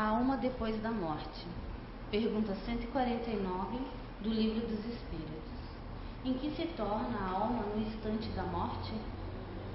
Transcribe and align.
a 0.00 0.08
alma 0.08 0.38
depois 0.38 0.80
da 0.80 0.90
morte? 0.90 1.46
Pergunta 2.10 2.54
149 2.64 3.78
do 4.22 4.30
Livro 4.30 4.66
dos 4.66 4.78
Espíritos. 4.86 5.60
Em 6.24 6.32
que 6.32 6.50
se 6.52 6.68
torna 6.68 7.18
a 7.18 7.32
alma 7.32 7.64
no 7.64 7.82
instante 7.82 8.30
da 8.30 8.44
morte? 8.44 8.94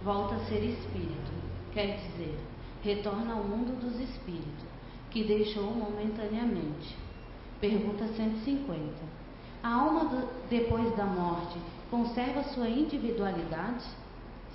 Volta 0.03 0.33
a 0.33 0.45
ser 0.45 0.63
espírito, 0.63 1.31
quer 1.73 1.97
dizer, 1.97 2.39
retorna 2.81 3.33
ao 3.33 3.43
mundo 3.43 3.79
dos 3.79 3.99
espíritos, 3.99 4.65
que 5.11 5.23
deixou 5.25 5.75
momentaneamente. 5.75 6.97
Pergunta 7.61 8.07
150. 8.07 8.81
A 9.61 9.73
alma 9.75 10.05
do, 10.05 10.27
depois 10.49 10.95
da 10.97 11.05
morte 11.05 11.59
conserva 11.91 12.41
sua 12.45 12.67
individualidade? 12.67 13.85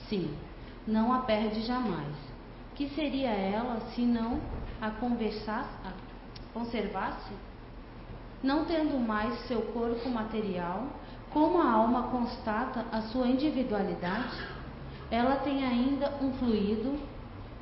Sim, 0.09 0.37
não 0.85 1.13
a 1.13 1.21
perde 1.21 1.63
jamais. 1.63 2.30
Que 2.81 2.89
seria 2.95 3.29
ela 3.29 3.79
se 3.95 4.01
não 4.01 4.41
a, 4.81 4.87
a 4.87 5.93
conservasse? 6.55 7.35
Não 8.43 8.65
tendo 8.65 8.99
mais 8.99 9.39
seu 9.41 9.61
corpo 9.61 10.09
material, 10.09 10.87
como 11.31 11.61
a 11.61 11.71
alma 11.71 12.05
constata 12.05 12.87
a 12.91 13.03
sua 13.03 13.27
individualidade, 13.27 14.35
ela 15.11 15.37
tem 15.37 15.63
ainda 15.63 16.15
um 16.23 16.33
fluido 16.39 16.99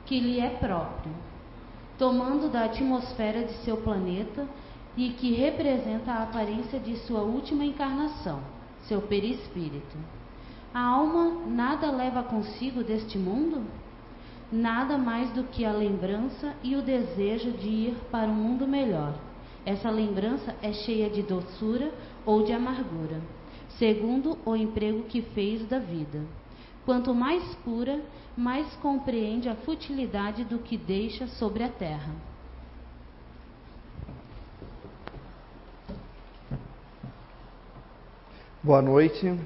que 0.06 0.20
lhe 0.20 0.38
é 0.38 0.50
próprio, 0.50 1.12
tomando 1.98 2.48
da 2.48 2.66
atmosfera 2.66 3.42
de 3.42 3.54
seu 3.64 3.78
planeta 3.78 4.46
e 4.96 5.10
que 5.14 5.34
representa 5.34 6.12
a 6.12 6.22
aparência 6.22 6.78
de 6.78 6.96
sua 6.96 7.22
última 7.22 7.64
encarnação, 7.64 8.38
seu 8.82 9.02
perispírito. 9.02 9.96
A 10.72 10.80
alma 10.80 11.44
nada 11.48 11.90
leva 11.90 12.22
consigo 12.22 12.84
deste 12.84 13.18
mundo? 13.18 13.66
Nada 14.50 14.96
mais 14.96 15.30
do 15.32 15.44
que 15.44 15.64
a 15.66 15.72
lembrança 15.72 16.54
e 16.62 16.74
o 16.74 16.80
desejo 16.80 17.50
de 17.52 17.68
ir 17.68 17.96
para 18.10 18.28
um 18.28 18.34
mundo 18.34 18.66
melhor. 18.66 19.14
Essa 19.64 19.90
lembrança 19.90 20.56
é 20.62 20.72
cheia 20.72 21.10
de 21.10 21.22
doçura 21.22 21.92
ou 22.24 22.42
de 22.42 22.52
amargura, 22.52 23.20
segundo 23.78 24.38
o 24.46 24.56
emprego 24.56 25.02
que 25.02 25.20
fez 25.20 25.66
da 25.68 25.78
vida. 25.78 26.22
Quanto 26.86 27.14
mais 27.14 27.54
pura, 27.56 28.00
mais 28.34 28.74
compreende 28.76 29.50
a 29.50 29.54
futilidade 29.54 30.44
do 30.44 30.58
que 30.58 30.78
deixa 30.78 31.26
sobre 31.26 31.62
a 31.62 31.68
terra. 31.68 32.14
Boa 38.62 38.80
noite. 38.80 39.38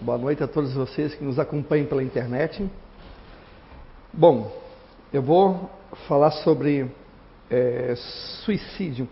Boa 0.00 0.16
noite 0.16 0.42
a 0.42 0.48
todos 0.48 0.72
vocês 0.72 1.14
que 1.14 1.22
nos 1.22 1.38
acompanham 1.38 1.86
pela 1.86 2.02
internet. 2.02 2.66
Bom, 4.16 4.48
eu 5.12 5.20
vou 5.20 5.68
falar 6.06 6.30
sobre 6.30 6.88
é, 7.50 7.96
suicídio, 8.44 9.08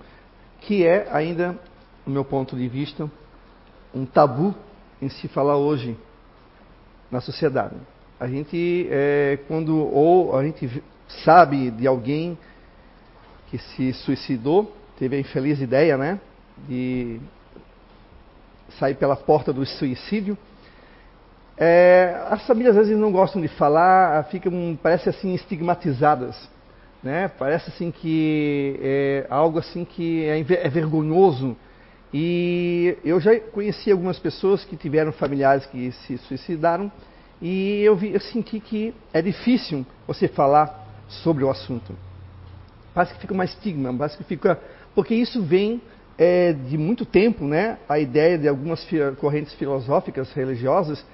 que 0.60 0.86
é 0.86 1.08
ainda, 1.10 1.58
no 2.06 2.12
meu 2.12 2.24
ponto 2.24 2.54
de 2.54 2.68
vista, 2.68 3.10
um 3.92 4.06
tabu 4.06 4.54
em 5.00 5.08
se 5.08 5.26
falar 5.26 5.56
hoje 5.56 5.98
na 7.10 7.20
sociedade. 7.20 7.74
A 8.20 8.28
gente, 8.28 8.86
é, 8.92 9.40
quando 9.48 9.76
ou 9.76 10.36
a 10.38 10.44
gente 10.44 10.80
sabe 11.24 11.72
de 11.72 11.84
alguém 11.84 12.38
que 13.48 13.58
se 13.58 13.92
suicidou, 13.94 14.72
teve 15.00 15.16
a 15.16 15.18
infeliz 15.18 15.60
ideia, 15.60 15.96
né, 15.96 16.20
de 16.68 17.20
sair 18.78 18.94
pela 18.94 19.16
porta 19.16 19.52
do 19.52 19.66
suicídio. 19.66 20.38
É, 21.56 22.16
as 22.30 22.46
famílias 22.46 22.76
às 22.76 22.86
vezes 22.86 23.00
não 23.00 23.12
gostam 23.12 23.40
de 23.40 23.48
falar, 23.48 24.24
ficam, 24.24 24.78
parece 24.82 25.08
assim, 25.08 25.34
estigmatizadas. 25.34 26.36
Né? 27.02 27.28
Parece 27.38 27.70
assim 27.70 27.90
que 27.90 28.78
é 28.80 29.26
algo 29.28 29.58
assim 29.58 29.84
que 29.84 30.24
é, 30.24 30.38
é 30.38 30.68
vergonhoso. 30.68 31.56
E 32.14 32.96
eu 33.04 33.18
já 33.20 33.38
conheci 33.40 33.90
algumas 33.90 34.18
pessoas 34.18 34.64
que 34.64 34.76
tiveram 34.76 35.12
familiares 35.12 35.66
que 35.66 35.90
se 35.92 36.18
suicidaram 36.18 36.92
e 37.40 37.80
eu, 37.82 37.96
vi, 37.96 38.12
eu 38.12 38.20
senti 38.20 38.60
que 38.60 38.94
é 39.12 39.20
difícil 39.20 39.84
você 40.06 40.28
falar 40.28 40.86
sobre 41.08 41.42
o 41.42 41.50
assunto. 41.50 41.92
Parece 42.94 43.14
que 43.14 43.20
fica 43.20 43.34
uma 43.34 43.44
estigma, 43.44 43.92
parece 43.92 44.16
que 44.16 44.24
fica. 44.24 44.60
Porque 44.94 45.14
isso 45.14 45.42
vem 45.42 45.80
é, 46.16 46.52
de 46.52 46.78
muito 46.78 47.04
tempo, 47.04 47.44
né? 47.44 47.78
A 47.88 47.98
ideia 47.98 48.38
de 48.38 48.46
algumas 48.46 48.86
correntes 49.18 49.54
filosóficas 49.54 50.30
religiosas 50.32 51.04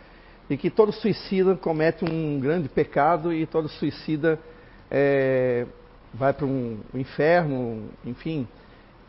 de 0.49 0.57
que 0.57 0.71
todo 0.71 0.93
suicida 0.93 1.55
comete 1.57 2.05
um 2.05 2.41
grande 2.41 2.69
pecado 2.69 3.33
e 3.33 3.45
todo 3.47 3.69
suicida 3.69 4.39
é, 4.91 5.67
vai 6.15 6.33
para 6.33 6.47
um, 6.47 6.79
um, 6.95 6.99
inferno, 6.99 7.91
enfim, 8.05 8.49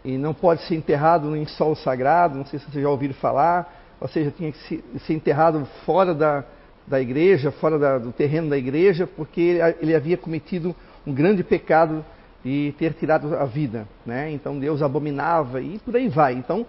e 0.04 0.18
não 0.18 0.34
pode 0.34 0.62
ser 0.64 0.76
enterrado 0.76 1.36
em 1.36 1.46
solo 1.46 1.76
sagrado, 1.76 2.38
não 2.38 2.46
sei 2.46 2.60
se 2.60 2.66
vocês 2.66 2.84
já 2.84 2.90
ouviram 2.90 3.14
falar, 3.14 3.74
ou 4.02 4.08
seja, 4.08 4.32
tinha 4.32 4.52
que 4.52 4.84
ser 5.00 5.14
enterrado 5.14 5.66
fora 5.86 6.14
da, 6.14 6.44
da 6.86 7.00
igreja, 7.00 7.52
fora 7.52 7.80
da, 7.80 7.98
do 7.98 8.12
terreno 8.12 8.50
da 8.50 8.58
igreja, 8.58 9.08
porque 9.08 9.40
ele, 9.40 9.76
ele, 9.82 9.96
havia 9.96 10.18
cometido 10.18 10.76
um 11.06 11.14
grande 11.14 11.44
pecado 11.44 12.04
e 12.44 12.74
ter 12.78 12.94
tirado 12.94 13.36
a 13.36 13.46
vida, 13.46 13.88
né? 14.06 14.32
Então 14.32 14.58
Deus 14.58 14.82
abominava 14.82 15.62
e 15.62 15.78
por 15.80 15.96
aí 15.96 16.08
vai. 16.08 16.34
Então 16.34 16.66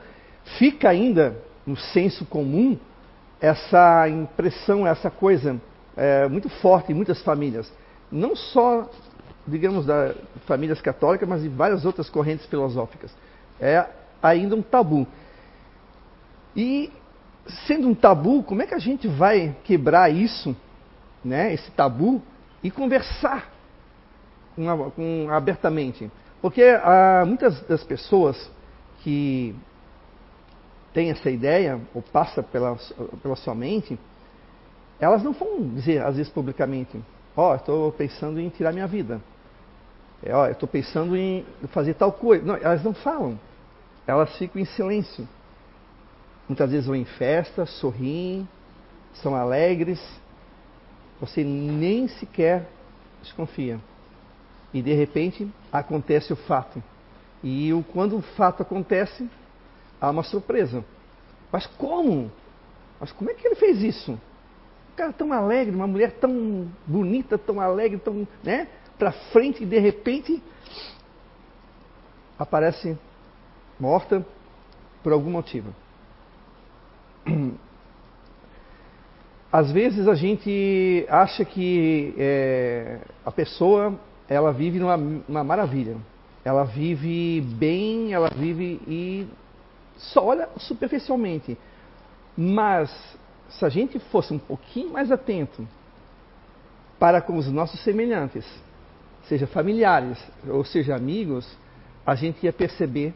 fica 0.58 0.88
ainda 0.88 1.37
no 1.64 1.76
senso 1.76 2.25
comum 2.25 2.76
essa 3.40 4.08
impressão, 4.08 4.86
essa 4.86 5.10
coisa 5.10 5.60
é, 5.96 6.28
muito 6.28 6.48
forte 6.48 6.92
em 6.92 6.94
muitas 6.94 7.22
famílias, 7.22 7.72
não 8.10 8.36
só 8.36 8.88
digamos, 9.46 9.86
da 9.86 10.14
famílias 10.46 10.80
católicas, 10.80 11.28
mas 11.28 11.42
de 11.42 11.48
várias 11.48 11.84
outras 11.84 12.08
correntes 12.08 12.46
filosóficas. 12.46 13.12
É 13.60 13.84
ainda 14.22 14.54
um 14.54 14.62
tabu. 14.62 15.06
E 16.54 16.90
sendo 17.66 17.88
um 17.88 17.94
tabu, 17.94 18.42
como 18.42 18.62
é 18.62 18.66
que 18.66 18.74
a 18.74 18.78
gente 18.78 19.08
vai 19.08 19.56
quebrar 19.64 20.10
isso, 20.10 20.56
né, 21.24 21.52
esse 21.52 21.70
tabu, 21.72 22.22
e 22.62 22.70
conversar 22.70 23.50
com, 24.54 24.90
com, 24.90 25.28
abertamente? 25.30 26.10
Porque 26.40 26.62
há 26.62 27.24
muitas 27.26 27.60
das 27.62 27.82
pessoas 27.84 28.50
que 29.02 29.54
têm 30.92 31.10
essa 31.10 31.30
ideia, 31.30 31.80
ou 31.94 32.02
passa 32.02 32.42
pela, 32.42 32.76
pela 33.22 33.36
sua 33.36 33.54
mente, 33.54 33.98
elas 34.98 35.22
não 35.22 35.32
vão 35.32 35.68
dizer, 35.68 36.02
às 36.02 36.16
vezes, 36.16 36.30
publicamente, 36.30 37.00
ó, 37.36 37.52
oh, 37.52 37.54
estou 37.54 37.92
pensando 37.92 38.38
em 38.38 38.48
tirar 38.48 38.72
minha 38.72 38.86
vida. 38.86 39.20
É, 40.22 40.34
ó, 40.34 40.46
eu 40.46 40.52
estou 40.52 40.68
pensando 40.68 41.16
em 41.16 41.44
fazer 41.68 41.94
tal 41.94 42.12
coisa. 42.12 42.44
Não, 42.44 42.56
elas 42.56 42.84
não 42.84 42.92
falam. 42.92 43.38
Elas 44.06 44.36
ficam 44.36 44.60
em 44.60 44.66
silêncio. 44.66 45.26
Muitas 46.48 46.70
vezes 46.70 46.86
vão 46.86 46.96
em 46.96 47.04
festa, 47.04 47.64
sorriem, 47.64 48.46
são 49.14 49.34
alegres. 49.34 50.00
Você 51.20 51.42
nem 51.44 52.08
sequer 52.08 52.66
desconfia. 53.22 53.78
E 54.72 54.82
de 54.82 54.92
repente 54.92 55.50
acontece 55.72 56.32
o 56.32 56.36
fato. 56.36 56.82
E 57.42 57.70
quando 57.92 58.18
o 58.18 58.22
fato 58.22 58.62
acontece, 58.62 59.28
há 60.00 60.11
uma 60.11 60.22
surpresa. 60.22 60.84
Mas 61.53 61.66
como? 61.66 62.31
Mas 62.99 63.12
como 63.12 63.31
é 63.31 63.34
que 63.34 63.47
ele 63.47 63.56
fez 63.56 63.83
isso? 63.83 64.12
Um 64.12 64.97
cara 64.97 65.12
tão 65.12 65.33
alegre, 65.33 65.75
uma 65.75 65.87
mulher 65.87 66.12
tão 66.12 66.69
bonita, 66.87 67.38
tão 67.38 67.61
alegre, 67.61 67.99
tão, 67.99 68.27
né? 68.43 68.69
para 69.00 69.12
frente 69.33 69.62
e 69.62 69.66
de 69.66 69.78
repente 69.78 70.43
aparece 72.38 72.99
morta 73.78 74.25
por 75.03 75.11
algum 75.11 75.31
motivo. 75.31 75.75
Às 79.50 79.72
vezes 79.72 80.06
a 80.06 80.15
gente 80.15 81.06
acha 81.09 81.44
que 81.47 82.15
é, 82.19 83.00
a 83.25 83.32
pessoa 83.32 83.99
ela 84.28 84.53
vive 84.53 84.79
numa, 84.79 84.96
numa 84.96 85.43
maravilha, 85.43 85.96
ela 86.44 86.62
vive 86.62 87.41
bem, 87.41 88.12
ela 88.12 88.29
vive 88.29 88.81
e 88.87 89.26
só 90.00 90.25
olha 90.25 90.49
superficialmente. 90.56 91.56
Mas 92.37 92.91
se 93.49 93.64
a 93.64 93.69
gente 93.69 93.99
fosse 93.99 94.32
um 94.32 94.38
pouquinho 94.38 94.93
mais 94.93 95.11
atento 95.11 95.67
para 96.99 97.20
com 97.20 97.37
os 97.37 97.50
nossos 97.50 97.81
semelhantes, 97.82 98.47
seja 99.25 99.47
familiares 99.47 100.19
ou 100.47 100.64
seja 100.64 100.94
amigos, 100.94 101.47
a 102.06 102.14
gente 102.14 102.44
ia 102.44 102.52
perceber 102.52 103.14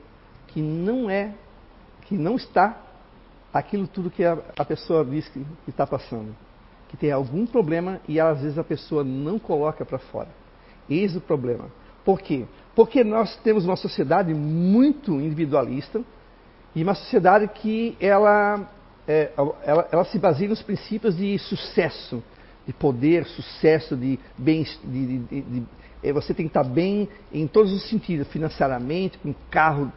que 0.48 0.60
não 0.60 1.08
é, 1.08 1.34
que 2.02 2.16
não 2.16 2.36
está 2.36 2.80
aquilo 3.52 3.86
tudo 3.86 4.10
que 4.10 4.24
a, 4.24 4.38
a 4.58 4.64
pessoa 4.64 5.04
diz 5.04 5.28
que, 5.28 5.44
está 5.68 5.86
passando. 5.86 6.34
Que 6.88 6.96
tem 6.96 7.10
algum 7.10 7.46
problema 7.46 8.00
e 8.06 8.20
às 8.20 8.40
vezes 8.40 8.58
a 8.58 8.64
pessoa 8.64 9.02
não 9.02 9.38
coloca 9.38 9.84
para 9.84 9.98
fora. 9.98 10.28
Eis 10.88 11.16
o 11.16 11.20
problema. 11.20 11.70
Por 12.04 12.20
quê? 12.20 12.44
Porque 12.74 13.02
nós 13.02 13.36
temos 13.38 13.64
uma 13.64 13.76
sociedade 13.76 14.34
muito 14.34 15.12
individualista 15.12 16.02
e 16.74 16.82
uma 16.82 16.94
sociedade 16.94 17.48
que 17.48 17.96
ela, 18.00 18.68
é, 19.06 19.30
ela, 19.64 19.88
ela 19.92 20.04
se 20.04 20.18
baseia 20.18 20.48
nos 20.48 20.62
princípios 20.62 21.16
de 21.16 21.38
sucesso, 21.38 22.22
de 22.66 22.72
poder, 22.72 23.26
sucesso, 23.26 23.96
de 23.96 24.18
bem, 24.36 24.64
de, 24.82 25.18
de, 25.18 25.40
de, 25.42 25.62
é, 26.02 26.12
você 26.12 26.34
tem 26.34 26.46
que 26.46 26.50
estar 26.50 26.64
bem 26.64 27.08
em 27.32 27.46
todos 27.46 27.72
os 27.72 27.88
sentidos, 27.88 28.26
financeiramente, 28.28 29.18
com 29.18 29.34
carro, 29.50 29.92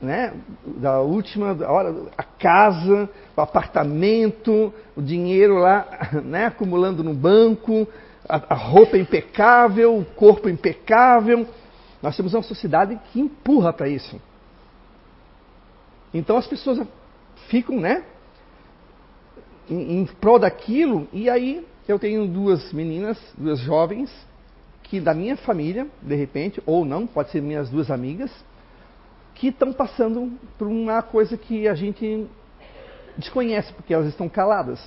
né, 0.00 0.32
da 0.64 1.00
última 1.00 1.56
hora, 1.66 1.94
a 2.16 2.22
casa, 2.22 3.08
o 3.36 3.40
apartamento, 3.40 4.72
o 4.96 5.02
dinheiro 5.02 5.58
lá, 5.58 5.86
né, 6.24 6.46
acumulando 6.46 7.02
no 7.04 7.14
banco, 7.14 7.86
a, 8.28 8.54
a 8.54 8.54
roupa 8.54 8.98
impecável, 8.98 9.96
o 9.96 10.04
corpo 10.04 10.48
impecável. 10.48 11.46
Nós 12.02 12.16
temos 12.16 12.34
uma 12.34 12.42
sociedade 12.42 12.98
que 13.12 13.20
empurra 13.20 13.72
para 13.72 13.88
isso. 13.88 14.20
Então 16.12 16.36
as 16.36 16.46
pessoas 16.46 16.86
ficam, 17.48 17.78
né, 17.80 18.04
em, 19.68 20.00
em 20.00 20.06
prol 20.06 20.38
daquilo, 20.38 21.06
e 21.12 21.28
aí 21.28 21.66
eu 21.86 21.98
tenho 21.98 22.26
duas 22.26 22.72
meninas, 22.72 23.18
duas 23.36 23.58
jovens, 23.60 24.10
que 24.82 25.00
da 25.00 25.12
minha 25.12 25.36
família, 25.36 25.86
de 26.00 26.14
repente, 26.14 26.62
ou 26.64 26.84
não, 26.84 27.06
pode 27.06 27.30
ser 27.30 27.42
minhas 27.42 27.68
duas 27.68 27.90
amigas, 27.90 28.30
que 29.34 29.48
estão 29.48 29.72
passando 29.72 30.32
por 30.56 30.66
uma 30.66 31.02
coisa 31.02 31.36
que 31.36 31.68
a 31.68 31.74
gente 31.74 32.26
desconhece, 33.16 33.72
porque 33.72 33.94
elas 33.94 34.08
estão 34.08 34.28
caladas. 34.28 34.80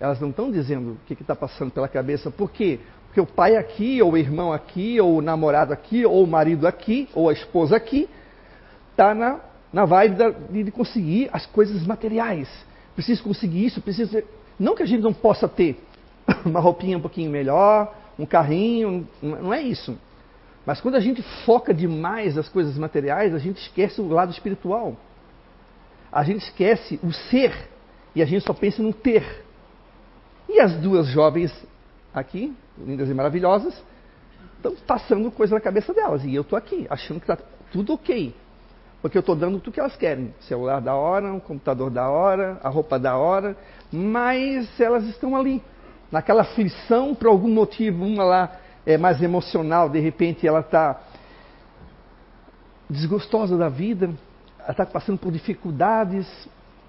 Elas 0.00 0.20
não 0.20 0.30
estão 0.30 0.50
dizendo 0.50 0.92
o 0.92 0.96
que 1.06 1.14
está 1.14 1.34
passando 1.34 1.70
pela 1.70 1.88
cabeça. 1.88 2.30
Por 2.30 2.50
quê? 2.50 2.80
Porque 3.06 3.20
o 3.20 3.26
pai 3.26 3.56
aqui, 3.56 4.02
ou 4.02 4.12
o 4.12 4.18
irmão 4.18 4.52
aqui, 4.52 5.00
ou 5.00 5.16
o 5.16 5.22
namorado 5.22 5.72
aqui, 5.72 6.04
ou 6.04 6.24
o 6.24 6.26
marido 6.26 6.66
aqui, 6.66 7.08
ou 7.14 7.28
a 7.28 7.32
esposa 7.32 7.76
aqui, 7.76 8.08
está 8.90 9.14
na, 9.14 9.40
na 9.74 9.84
vibe 9.84 10.16
de 10.62 10.70
conseguir 10.70 11.28
as 11.32 11.44
coisas 11.46 11.84
materiais. 11.84 12.48
Preciso 12.94 13.24
conseguir 13.24 13.66
isso, 13.66 13.82
preciso. 13.82 14.22
Não 14.56 14.76
que 14.76 14.84
a 14.84 14.86
gente 14.86 15.02
não 15.02 15.12
possa 15.12 15.48
ter 15.48 15.82
uma 16.46 16.60
roupinha 16.60 16.96
um 16.96 17.00
pouquinho 17.00 17.28
melhor, 17.28 17.92
um 18.16 18.24
carrinho, 18.24 19.06
não 19.20 19.52
é 19.52 19.60
isso. 19.60 19.98
Mas 20.64 20.80
quando 20.80 20.94
a 20.94 21.00
gente 21.00 21.22
foca 21.44 21.74
demais 21.74 22.36
nas 22.36 22.48
coisas 22.48 22.78
materiais, 22.78 23.34
a 23.34 23.38
gente 23.38 23.60
esquece 23.60 24.00
o 24.00 24.08
lado 24.08 24.30
espiritual. 24.30 24.96
A 26.12 26.22
gente 26.22 26.44
esquece 26.44 27.00
o 27.02 27.12
ser 27.12 27.52
e 28.14 28.22
a 28.22 28.24
gente 28.24 28.46
só 28.46 28.54
pensa 28.54 28.80
no 28.80 28.92
ter. 28.92 29.44
E 30.48 30.60
as 30.60 30.76
duas 30.76 31.08
jovens 31.08 31.52
aqui, 32.14 32.54
lindas 32.78 33.10
e 33.10 33.14
maravilhosas, 33.14 33.74
estão 34.56 34.76
passando 34.86 35.32
coisa 35.32 35.52
na 35.52 35.60
cabeça 35.60 35.92
delas. 35.92 36.22
E 36.24 36.32
eu 36.32 36.42
estou 36.42 36.56
aqui, 36.56 36.86
achando 36.88 37.18
que 37.18 37.28
está 37.28 37.44
tudo 37.72 37.92
ok. 37.92 38.32
Porque 39.04 39.18
eu 39.18 39.20
estou 39.20 39.36
dando 39.36 39.60
tudo 39.60 39.74
que 39.74 39.80
elas 39.80 39.94
querem. 39.96 40.34
Celular 40.40 40.80
da 40.80 40.94
hora, 40.94 41.30
um 41.30 41.38
computador 41.38 41.90
da 41.90 42.08
hora, 42.08 42.58
a 42.64 42.70
roupa 42.70 42.98
da 42.98 43.18
hora. 43.18 43.54
Mas 43.92 44.80
elas 44.80 45.04
estão 45.04 45.36
ali, 45.36 45.62
naquela 46.10 46.40
aflição, 46.40 47.14
por 47.14 47.26
algum 47.26 47.50
motivo, 47.50 48.02
uma 48.02 48.24
lá 48.24 48.52
é 48.86 48.96
mais 48.96 49.22
emocional, 49.22 49.90
de 49.90 50.00
repente 50.00 50.48
ela 50.48 50.60
está 50.60 51.02
desgostosa 52.88 53.58
da 53.58 53.68
vida, 53.68 54.06
ela 54.58 54.70
está 54.70 54.86
passando 54.86 55.18
por 55.18 55.30
dificuldades, 55.30 56.26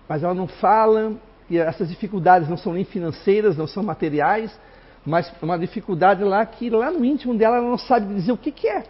mas 0.08 0.24
ela 0.24 0.34
não 0.34 0.48
fala, 0.48 1.12
e 1.50 1.58
essas 1.58 1.90
dificuldades 1.90 2.48
não 2.48 2.56
são 2.56 2.72
nem 2.72 2.86
financeiras, 2.86 3.58
não 3.58 3.68
são 3.68 3.84
materiais, 3.84 4.58
mas 5.06 5.30
uma 5.42 5.60
dificuldade 5.60 6.24
lá 6.24 6.46
que 6.46 6.70
lá 6.70 6.90
no 6.92 7.04
íntimo 7.04 7.38
dela 7.38 7.58
ela 7.58 7.70
não 7.70 7.78
sabe 7.78 8.14
dizer 8.14 8.32
o 8.32 8.38
que, 8.38 8.54
que 8.54 8.70
é. 8.70 8.86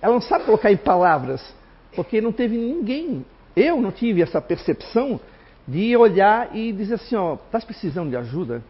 Ela 0.00 0.14
não 0.14 0.22
sabe 0.22 0.46
colocar 0.46 0.72
em 0.72 0.78
palavras, 0.78 1.59
porque 1.94 2.20
não 2.20 2.32
teve 2.32 2.56
ninguém. 2.56 3.24
Eu 3.56 3.80
não 3.80 3.90
tive 3.90 4.22
essa 4.22 4.40
percepção 4.40 5.20
de 5.66 5.96
olhar 5.96 6.54
e 6.54 6.72
dizer 6.72 6.94
assim, 6.94 7.16
ó, 7.16 7.34
estás 7.34 7.64
precisando 7.64 8.10
de 8.10 8.16
ajuda? 8.16 8.62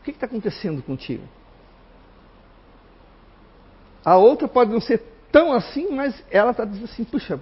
O 0.00 0.04
que 0.04 0.10
está 0.10 0.26
acontecendo 0.26 0.82
contigo? 0.82 1.22
A 4.04 4.16
outra 4.16 4.48
pode 4.48 4.72
não 4.72 4.80
ser 4.80 5.02
tão 5.30 5.52
assim, 5.52 5.88
mas 5.90 6.22
ela 6.30 6.50
está 6.50 6.64
dizendo 6.64 6.84
assim, 6.84 7.04
puxa, 7.04 7.40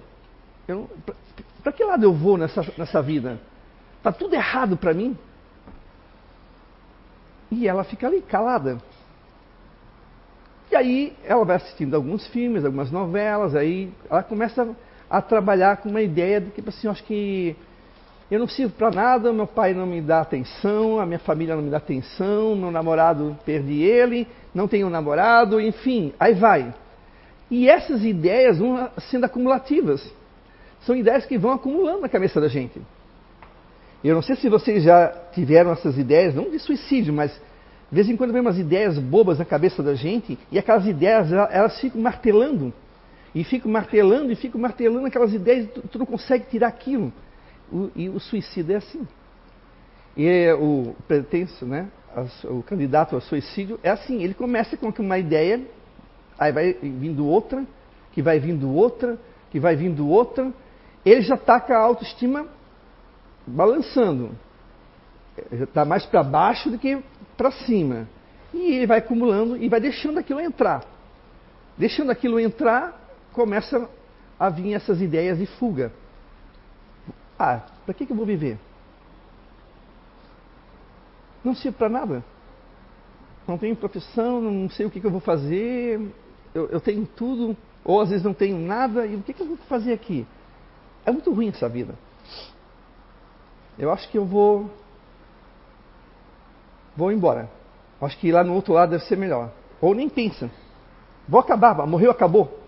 para 1.63 1.71
que 1.71 1.83
lado 1.83 2.03
eu 2.03 2.13
vou 2.13 2.37
nessa, 2.37 2.65
nessa 2.77 3.01
vida? 3.01 3.39
Está 3.97 4.11
tudo 4.11 4.33
errado 4.35 4.77
para 4.77 4.93
mim? 4.93 5.17
E 7.51 7.67
ela 7.67 7.83
fica 7.83 8.07
ali, 8.07 8.21
calada. 8.21 8.81
E 10.71 10.75
aí 10.75 11.17
ela 11.23 11.43
vai 11.43 11.57
assistindo 11.57 11.95
alguns 11.95 12.25
filmes, 12.27 12.63
algumas 12.63 12.89
novelas, 12.89 13.55
aí 13.55 13.91
ela 14.09 14.23
começa 14.23 14.75
a 15.11 15.21
trabalhar 15.21 15.77
com 15.77 15.89
uma 15.89 16.01
ideia 16.01 16.39
de 16.39 16.51
que, 16.51 16.55
tipo 16.55 16.69
assim, 16.69 16.87
acho 16.87 17.03
que 17.03 17.53
eu 18.31 18.39
não 18.39 18.47
sirvo 18.47 18.73
para 18.73 18.89
nada, 18.89 19.33
meu 19.33 19.45
pai 19.45 19.73
não 19.73 19.85
me 19.85 20.01
dá 20.01 20.21
atenção, 20.21 21.01
a 21.01 21.05
minha 21.05 21.19
família 21.19 21.53
não 21.53 21.61
me 21.61 21.69
dá 21.69 21.77
atenção, 21.77 22.55
meu 22.55 22.71
namorado 22.71 23.37
perdi 23.45 23.83
ele, 23.83 24.25
não 24.55 24.69
tenho 24.69 24.89
namorado, 24.89 25.59
enfim, 25.59 26.13
aí 26.17 26.33
vai. 26.33 26.73
E 27.49 27.69
essas 27.69 28.05
ideias 28.05 28.57
vão 28.57 28.89
sendo 29.09 29.25
acumulativas. 29.25 30.01
São 30.85 30.95
ideias 30.95 31.25
que 31.25 31.37
vão 31.37 31.51
acumulando 31.51 31.99
na 31.99 32.09
cabeça 32.09 32.39
da 32.39 32.47
gente. 32.47 32.81
Eu 34.01 34.15
não 34.15 34.21
sei 34.21 34.37
se 34.37 34.47
vocês 34.47 34.81
já 34.81 35.09
tiveram 35.33 35.71
essas 35.71 35.97
ideias, 35.97 36.33
não 36.33 36.49
de 36.49 36.57
suicídio, 36.57 37.13
mas 37.13 37.33
de 37.33 37.95
vez 37.95 38.07
em 38.07 38.15
quando 38.15 38.31
vem 38.31 38.41
umas 38.41 38.57
ideias 38.57 38.97
bobas 38.97 39.39
na 39.39 39.45
cabeça 39.45 39.83
da 39.83 39.93
gente 39.93 40.39
e 40.49 40.57
aquelas 40.57 40.87
ideias 40.87 41.33
elas 41.33 41.77
ficam 41.81 42.01
martelando. 42.01 42.73
E 43.33 43.43
ficam 43.43 43.71
martelando 43.71 44.31
e 44.31 44.35
ficam 44.35 44.59
martelando 44.59 45.05
aquelas 45.05 45.33
ideias 45.33 45.65
e 45.65 45.67
tu, 45.69 45.81
tu 45.87 45.99
não 45.99 46.05
consegue 46.05 46.45
tirar 46.49 46.67
aquilo. 46.67 47.13
O, 47.71 47.89
e 47.95 48.09
o 48.09 48.19
suicídio 48.19 48.73
é 48.73 48.77
assim. 48.77 49.07
E 50.17 50.51
o 50.53 50.93
pretenso, 51.07 51.65
né, 51.65 51.87
o 52.43 52.61
candidato 52.63 53.15
ao 53.15 53.21
suicídio 53.21 53.79
é 53.81 53.89
assim, 53.89 54.21
ele 54.21 54.33
começa 54.33 54.75
com 54.75 54.91
uma 54.99 55.17
ideia, 55.17 55.61
aí 56.37 56.51
vai 56.51 56.73
vindo 56.73 57.25
outra, 57.25 57.65
que 58.11 58.21
vai 58.21 58.39
vindo 58.39 58.69
outra, 58.69 59.17
que 59.49 59.59
vai 59.59 59.75
vindo 59.75 60.07
outra, 60.07 60.51
ele 61.05 61.21
já 61.21 61.35
está 61.35 61.59
com 61.59 61.73
a 61.73 61.77
autoestima 61.77 62.45
balançando. 63.47 64.31
Está 65.51 65.85
mais 65.85 66.05
para 66.05 66.23
baixo 66.23 66.69
do 66.69 66.77
que 66.77 67.01
para 67.37 67.51
cima. 67.51 68.07
E 68.53 68.75
ele 68.75 68.87
vai 68.87 68.99
acumulando 68.99 69.55
e 69.55 69.69
vai 69.69 69.79
deixando 69.79 70.19
aquilo 70.19 70.41
entrar. 70.41 70.83
Deixando 71.77 72.11
aquilo 72.11 72.39
entrar, 72.39 73.00
começa 73.33 73.89
a 74.39 74.49
vir 74.49 74.73
essas 74.73 75.01
ideias 75.01 75.37
de 75.37 75.45
fuga. 75.45 75.91
Ah, 77.37 77.61
para 77.85 77.93
que, 77.93 78.05
que 78.05 78.11
eu 78.11 78.17
vou 78.17 78.25
viver? 78.25 78.57
Não 81.43 81.55
sirvo 81.55 81.77
para 81.77 81.89
nada. 81.89 82.23
Não 83.47 83.57
tenho 83.57 83.75
profissão, 83.75 84.39
não 84.39 84.69
sei 84.69 84.85
o 84.85 84.91
que, 84.91 84.99
que 84.99 85.07
eu 85.07 85.11
vou 85.11 85.19
fazer. 85.19 85.99
Eu, 86.53 86.67
eu, 86.69 86.79
tenho 86.79 87.05
tudo, 87.05 87.57
ou 87.83 87.99
às 87.99 88.09
vezes 88.09 88.23
não 88.23 88.33
tenho 88.33 88.57
nada, 88.57 89.05
e 89.05 89.15
o 89.15 89.23
que, 89.23 89.33
que 89.33 89.41
eu 89.41 89.47
vou 89.47 89.57
fazer 89.67 89.93
aqui? 89.93 90.27
É 91.05 91.11
muito 91.11 91.33
ruim 91.33 91.49
essa 91.49 91.67
vida. 91.67 91.95
Eu 93.77 93.91
acho 93.91 94.07
que 94.09 94.17
eu 94.17 94.25
vou. 94.25 94.69
Vou 96.95 97.11
embora. 97.11 97.49
Acho 97.99 98.17
que 98.17 98.31
lá 98.31 98.43
no 98.43 98.53
outro 98.53 98.73
lado 98.73 98.91
deve 98.91 99.05
ser 99.05 99.17
melhor. 99.17 99.51
Ou 99.79 99.95
nem 99.95 100.09
pensa. 100.09 100.51
Vou 101.27 101.39
acabar, 101.39 101.75
morreu, 101.87 102.11
acabou. 102.11 102.60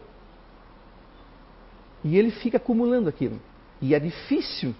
E 2.04 2.18
ele 2.18 2.32
fica 2.32 2.58
acumulando 2.58 3.10
aquilo. 3.10 3.40
E 3.82 3.96
é 3.96 4.00
difícil, 4.00 4.76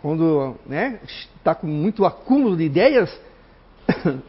quando 0.00 0.56
está 0.66 1.54
né, 1.54 1.60
com 1.60 1.66
muito 1.66 2.04
acúmulo 2.04 2.56
de 2.56 2.64
ideias, 2.64 3.20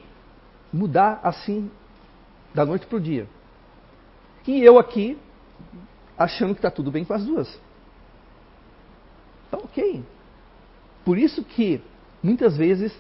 mudar 0.72 1.20
assim, 1.24 1.70
da 2.54 2.66
noite 2.66 2.86
para 2.86 2.98
o 2.98 3.02
dia. 3.02 3.28
E 4.48 4.64
eu 4.64 4.78
aqui, 4.78 5.18
achando 6.18 6.54
que 6.54 6.60
está 6.60 6.70
tudo 6.70 6.92
bem 6.92 7.04
com 7.04 7.14
as 7.14 7.26
duas. 7.26 7.60
Tá 9.50 9.58
ok. 9.58 10.04
Por 11.04 11.18
isso 11.18 11.44
que, 11.44 11.82
muitas 12.22 12.56
vezes, 12.56 12.96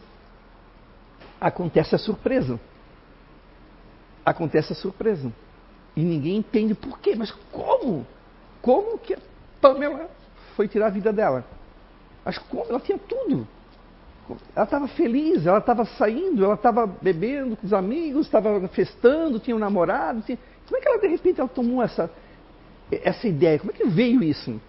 acontece 1.39 1.95
a 1.95 1.97
surpresa. 1.97 2.59
Acontece 4.25 4.73
a 4.73 4.75
surpresa. 4.75 5.31
E 5.95 6.03
ninguém 6.03 6.37
entende 6.37 6.73
por 6.73 6.99
quê. 6.99 7.15
Mas 7.15 7.31
como? 7.51 8.05
Como 8.65 8.97
que 8.97 9.13
a 9.13 9.19
Pamela 9.61 10.09
foi 10.55 10.67
tirar 10.67 10.87
a 10.87 10.89
vida 10.89 11.13
dela. 11.13 11.45
Mas 12.25 12.39
como? 12.39 12.65
Ela 12.67 12.79
tinha 12.79 12.97
tudo. 12.97 13.47
Ela 14.55 14.65
estava 14.65 14.87
feliz, 14.87 15.45
ela 15.45 15.59
estava 15.59 15.85
saindo, 15.85 16.43
ela 16.43 16.55
estava 16.55 16.87
bebendo 16.87 17.55
com 17.55 17.67
os 17.67 17.73
amigos, 17.73 18.25
estava 18.25 18.67
festando, 18.69 19.39
tinha 19.39 19.55
um 19.55 19.59
namorado. 19.59 20.23
Tinha... 20.23 20.39
Como 20.65 20.77
é 20.77 20.81
que 20.81 20.87
ela, 20.87 20.97
de 20.97 21.05
repente, 21.05 21.39
ela 21.39 21.47
tomou 21.47 21.83
essa, 21.83 22.09
essa 22.91 23.27
ideia? 23.27 23.59
Como 23.59 23.71
é 23.71 23.75
que 23.75 23.85
veio 23.85 24.23
isso? 24.23 24.59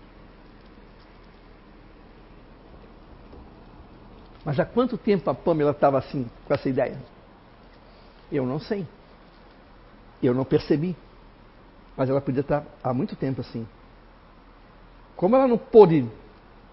Mas 4.45 4.61
há 4.61 4.67
quanto 4.67 4.99
tempo 4.99 5.31
a 5.31 5.35
Pamela 5.35 5.71
estava 5.71 5.97
assim, 5.97 6.29
com 6.47 6.53
essa 6.53 6.69
ideia? 6.69 6.99
Eu 8.31 8.45
não 8.45 8.61
sei. 8.61 8.87
Eu 10.23 10.35
não 10.35 10.45
percebi. 10.45 10.95
Mas 11.97 12.11
ela 12.11 12.21
podia 12.21 12.43
estar 12.43 12.63
há 12.85 12.93
muito 12.93 13.17
tempo 13.17 13.41
assim. 13.41 13.67
Como 15.17 15.35
ela 15.35 15.49
não 15.49 15.59
pôde 15.59 16.07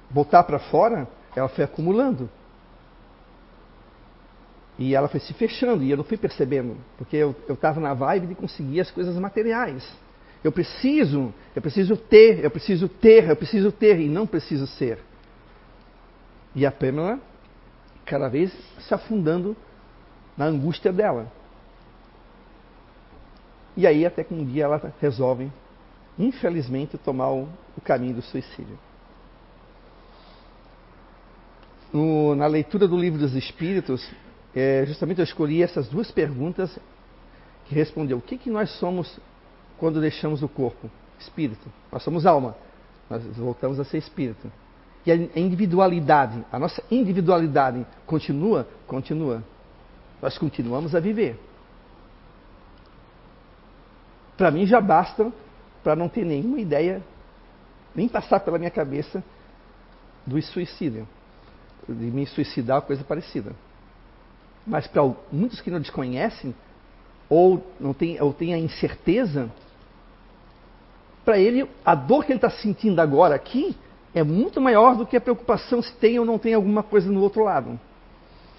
botar 0.10 0.44
para 0.44 0.60
fora, 0.60 1.08
ela 1.36 1.50
foi 1.50 1.64
acumulando. 1.64 2.30
E 4.78 4.96
ela 4.96 5.08
foi 5.08 5.20
se 5.20 5.34
fechando 5.34 5.84
e 5.84 5.92
eu 5.92 5.98
não 5.98 6.04
fui 6.04 6.18
percebendo, 6.18 6.78
porque 6.98 7.16
eu 7.16 7.36
estava 7.50 7.80
na 7.80 7.94
vibe 7.94 8.28
de 8.28 8.36
conseguir 8.36 8.82
as 8.82 8.92
coisas 8.92 9.16
materiais. 9.18 9.88
Eu 10.44 10.52
preciso, 10.52 11.34
eu 11.56 11.62
preciso 11.62 11.96
ter, 11.96 12.44
eu 12.44 12.52
preciso 12.52 12.90
ter, 12.90 13.30
eu 13.30 13.36
preciso 13.36 13.72
ter 13.72 14.00
e 14.00 14.10
não 14.10 14.28
preciso 14.28 14.68
ser. 14.68 15.00
E 16.56 16.66
a 16.66 16.72
Pamela 16.72 17.20
cada 18.06 18.28
vez 18.28 18.52
se 18.80 18.94
afundando 18.94 19.56
na 20.36 20.46
angústia 20.46 20.92
dela. 20.92 21.32
E 23.78 23.88
aí 23.88 24.06
até 24.06 24.24
que 24.24 24.34
um 24.34 24.44
dia 24.44 24.66
ela 24.66 24.94
resolve, 25.00 25.52
infelizmente, 26.18 26.98
tomar 26.98 27.32
o, 27.32 27.48
caminho 27.84 28.16
do 28.16 28.22
suicídio. 28.22 28.78
No, 31.92 32.36
na 32.36 32.48
leitura 32.48 32.88
do 32.88 32.98
livro 32.98 33.20
dos 33.20 33.36
Espíritos, 33.36 34.08
é, 34.56 34.84
justamente 34.86 35.20
eu 35.20 35.24
escolhi 35.24 35.62
essas 35.62 35.88
duas 35.88 36.12
perguntas 36.12 36.78
que 37.66 37.76
respondeu: 37.76 38.18
o 38.18 38.22
que, 38.22 38.38
que 38.38 38.50
nós 38.50 38.70
somos 38.80 39.20
quando 39.78 40.00
deixamos 40.00 40.42
o 40.42 40.50
corpo? 40.50 40.90
Espírito. 41.20 41.72
Nós 41.92 42.04
somos 42.04 42.26
alma. 42.26 42.56
Nós 43.10 43.24
voltamos 43.38 43.80
a 43.80 43.84
ser 43.84 43.98
espírito. 43.98 44.52
E 45.06 45.12
a 45.12 45.16
individualidade, 45.16 46.44
a 46.52 46.58
nossa 46.58 46.82
individualidade 46.90 47.86
continua? 48.06 48.68
Continua. 48.88 49.44
Nós 50.22 50.38
continuamos 50.38 50.96
a 50.96 51.00
viver. 51.00 51.38
Para 54.38 54.50
mim 54.50 54.66
já 54.66 54.80
basta 54.80 55.32
para 55.84 55.96
não 55.96 56.08
ter 56.08 56.26
nenhuma 56.26 56.60
ideia, 56.60 57.02
nem 57.94 58.08
passar 58.08 58.40
pela 58.40 58.58
minha 58.58 58.72
cabeça 58.72 59.24
do 60.26 60.42
suicídio, 60.42 61.08
de 61.88 61.94
me 61.94 62.26
suicidar, 62.26 62.82
coisa 62.82 63.04
parecida. 63.04 63.54
Mas 64.66 64.88
para 64.88 65.04
muitos 65.32 65.60
que 65.60 65.70
não 65.70 65.82
desconhecem, 65.82 66.56
ou 67.30 67.66
não 67.80 67.94
tem, 67.94 68.22
ou 68.22 68.34
tem 68.34 68.54
a 68.54 68.58
incerteza, 68.58 69.52
para 71.26 71.38
ele, 71.38 71.70
a 71.86 71.96
dor 71.96 72.26
que 72.26 72.32
ele 72.32 72.38
está 72.38 72.50
sentindo 72.50 73.00
agora 73.00 73.36
aqui 73.36 73.76
é 74.14 74.24
muito 74.24 74.62
maior 74.62 74.96
do 74.96 75.06
que 75.06 75.18
a 75.18 75.22
preocupação 75.22 75.82
se 75.82 75.94
tem 75.96 76.20
ou 76.20 76.26
não 76.26 76.38
tem 76.38 76.54
alguma 76.54 76.84
coisa 76.84 77.12
no 77.12 77.22
outro 77.22 77.44
lado. 77.44 77.80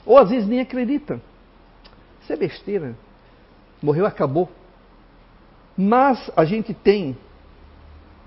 Ou 0.05 0.19
às 0.19 0.31
vezes 0.31 0.49
nem 0.49 0.61
acredita. 0.61 1.21
Isso 2.23 2.33
é 2.33 2.37
besteira. 2.37 2.97
Morreu, 3.83 4.07
acabou. 4.07 4.51
Mas 5.77 6.31
a 6.37 6.45
gente 6.45 6.73
tem 6.73 7.17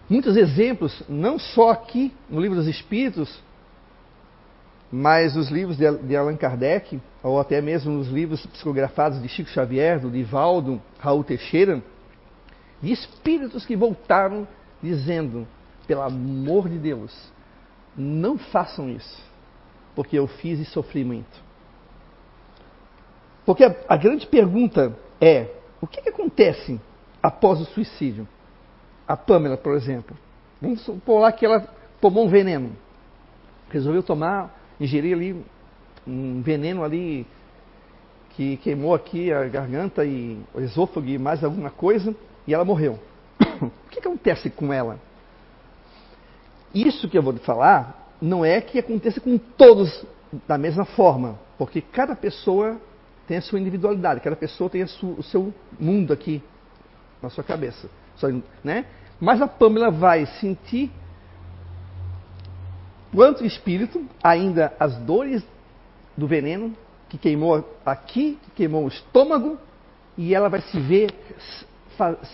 muitos 0.09 0.35
exemplos, 0.35 1.03
não 1.07 1.39
só 1.39 1.71
aqui 1.71 2.13
no 2.29 2.41
Livro 2.41 2.57
dos 2.57 2.67
Espíritos, 2.67 3.41
mas 4.91 5.35
os 5.35 5.49
livros 5.49 5.77
de 5.77 6.15
Allan 6.15 6.37
Kardec, 6.37 6.99
ou 7.21 7.39
até 7.39 7.61
mesmo 7.61 7.91
nos 7.91 8.07
livros 8.07 8.45
psicografados 8.45 9.21
de 9.21 9.27
Chico 9.27 9.49
Xavier, 9.49 9.99
do 9.99 10.09
Divaldo, 10.09 10.81
Raul 10.99 11.23
Teixeira, 11.23 11.83
de 12.81 12.91
espíritos 12.91 13.65
que 13.65 13.75
voltaram 13.75 14.47
dizendo: 14.81 15.47
pelo 15.85 16.01
amor 16.01 16.69
de 16.69 16.77
Deus, 16.77 17.13
não 17.97 18.37
façam 18.37 18.89
isso, 18.89 19.21
porque 19.95 20.17
eu 20.17 20.27
fiz 20.27 20.59
e 20.59 20.65
sofri 20.65 21.03
muito. 21.03 21.47
Porque 23.45 23.63
a, 23.63 23.75
a 23.89 23.97
grande 23.97 24.25
pergunta 24.25 24.97
é: 25.19 25.47
o 25.81 25.87
que, 25.87 26.01
que 26.01 26.09
acontece 26.09 26.79
após 27.21 27.59
o 27.61 27.65
suicídio? 27.65 28.27
A 29.07 29.15
Pamela, 29.15 29.57
por 29.57 29.73
exemplo, 29.75 30.17
vamos 30.61 30.81
supor 30.81 31.21
lá 31.21 31.31
que 31.31 31.45
ela 31.45 31.67
tomou 32.01 32.25
um 32.25 32.29
veneno, 32.29 32.71
resolveu 33.69 34.03
tomar 34.03 34.53
ingeri 34.79 35.13
ali 35.13 35.45
um 36.05 36.41
veneno 36.41 36.83
ali 36.83 37.25
que 38.31 38.57
queimou 38.57 38.93
aqui 38.93 39.31
a 39.31 39.45
garganta 39.45 40.05
e 40.05 40.39
o 40.53 40.59
esôfago 40.59 41.07
e 41.07 41.17
mais 41.17 41.43
alguma 41.43 41.71
coisa, 41.71 42.15
e 42.45 42.53
ela 42.53 42.63
morreu. 42.63 42.99
o 43.61 43.89
que, 43.89 43.99
acontece 43.99 44.49
com 44.49 44.71
ela? 44.71 44.99
Isso 46.73 47.09
que 47.09 47.17
eu 47.17 47.23
vou 47.23 47.33
falar 47.37 48.13
não 48.21 48.45
é 48.45 48.61
que 48.61 48.77
aconteça 48.77 49.19
com 49.19 49.37
todos 49.37 50.05
da 50.47 50.57
mesma 50.57 50.85
forma, 50.85 51.39
porque 51.57 51.81
cada 51.81 52.15
pessoa 52.15 52.77
tem 53.27 53.37
a 53.37 53.41
sua 53.41 53.59
individualidade, 53.59 54.21
cada 54.21 54.35
pessoa 54.35 54.69
tem 54.69 54.85
sua, 54.85 55.13
o 55.13 55.23
seu 55.23 55.53
mundo 55.79 56.13
aqui 56.13 56.41
na 57.21 57.29
sua 57.29 57.43
cabeça. 57.43 57.89
Só, 58.15 58.27
né? 58.63 58.85
Mas 59.19 59.41
a 59.41 59.47
Pamela 59.47 59.89
vai 59.89 60.25
sentir 60.39 60.91
Quanto 63.17 63.45
espírito, 63.45 64.05
ainda 64.23 64.73
as 64.79 64.95
dores 64.97 65.43
do 66.15 66.27
veneno 66.27 66.75
que 67.09 67.17
queimou 67.17 67.67
aqui, 67.85 68.37
que 68.43 68.51
queimou 68.51 68.85
o 68.85 68.89
estômago, 68.89 69.57
e 70.17 70.35
ela 70.35 70.49
vai 70.49 70.61
se 70.61 70.79
ver 70.79 71.13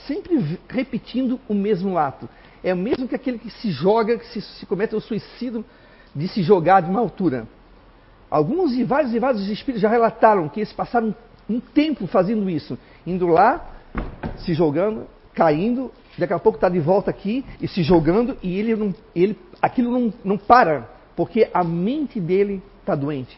sempre 0.07 0.59
repetindo 0.67 1.39
o 1.47 1.53
mesmo 1.53 1.97
ato. 1.97 2.27
É 2.63 2.73
o 2.73 2.77
mesmo 2.77 3.07
que 3.07 3.15
aquele 3.15 3.37
que 3.37 3.49
se 3.49 3.71
joga, 3.71 4.17
que 4.17 4.25
se, 4.27 4.41
se 4.41 4.65
comete 4.65 4.95
o 4.95 4.99
suicídio 4.99 5.63
de 6.15 6.27
se 6.27 6.41
jogar 6.41 6.81
de 6.81 6.89
uma 6.89 6.99
altura. 6.99 7.47
Alguns 8.29 8.73
e 8.73 8.83
vários 8.83 9.13
e 9.13 9.19
vários 9.19 9.47
espíritos 9.47 9.81
já 9.81 9.89
relataram 9.89 10.49
que 10.49 10.59
eles 10.59 10.73
passaram 10.73 11.15
um 11.49 11.59
tempo 11.59 12.07
fazendo 12.07 12.49
isso, 12.49 12.77
indo 13.05 13.27
lá, 13.27 13.69
se 14.37 14.53
jogando, 14.53 15.07
caindo, 15.33 15.91
daqui 16.17 16.33
a 16.33 16.39
pouco 16.39 16.57
está 16.57 16.69
de 16.69 16.79
volta 16.79 17.09
aqui 17.09 17.45
e 17.61 17.67
se 17.67 17.83
jogando, 17.83 18.37
e 18.41 18.57
ele, 18.57 18.75
não, 18.75 18.93
ele 19.15 19.37
aquilo 19.61 19.91
não, 19.91 20.13
não 20.23 20.37
para, 20.37 20.89
porque 21.15 21.49
a 21.53 21.63
mente 21.63 22.19
dele 22.19 22.61
está 22.79 22.95
doente. 22.95 23.37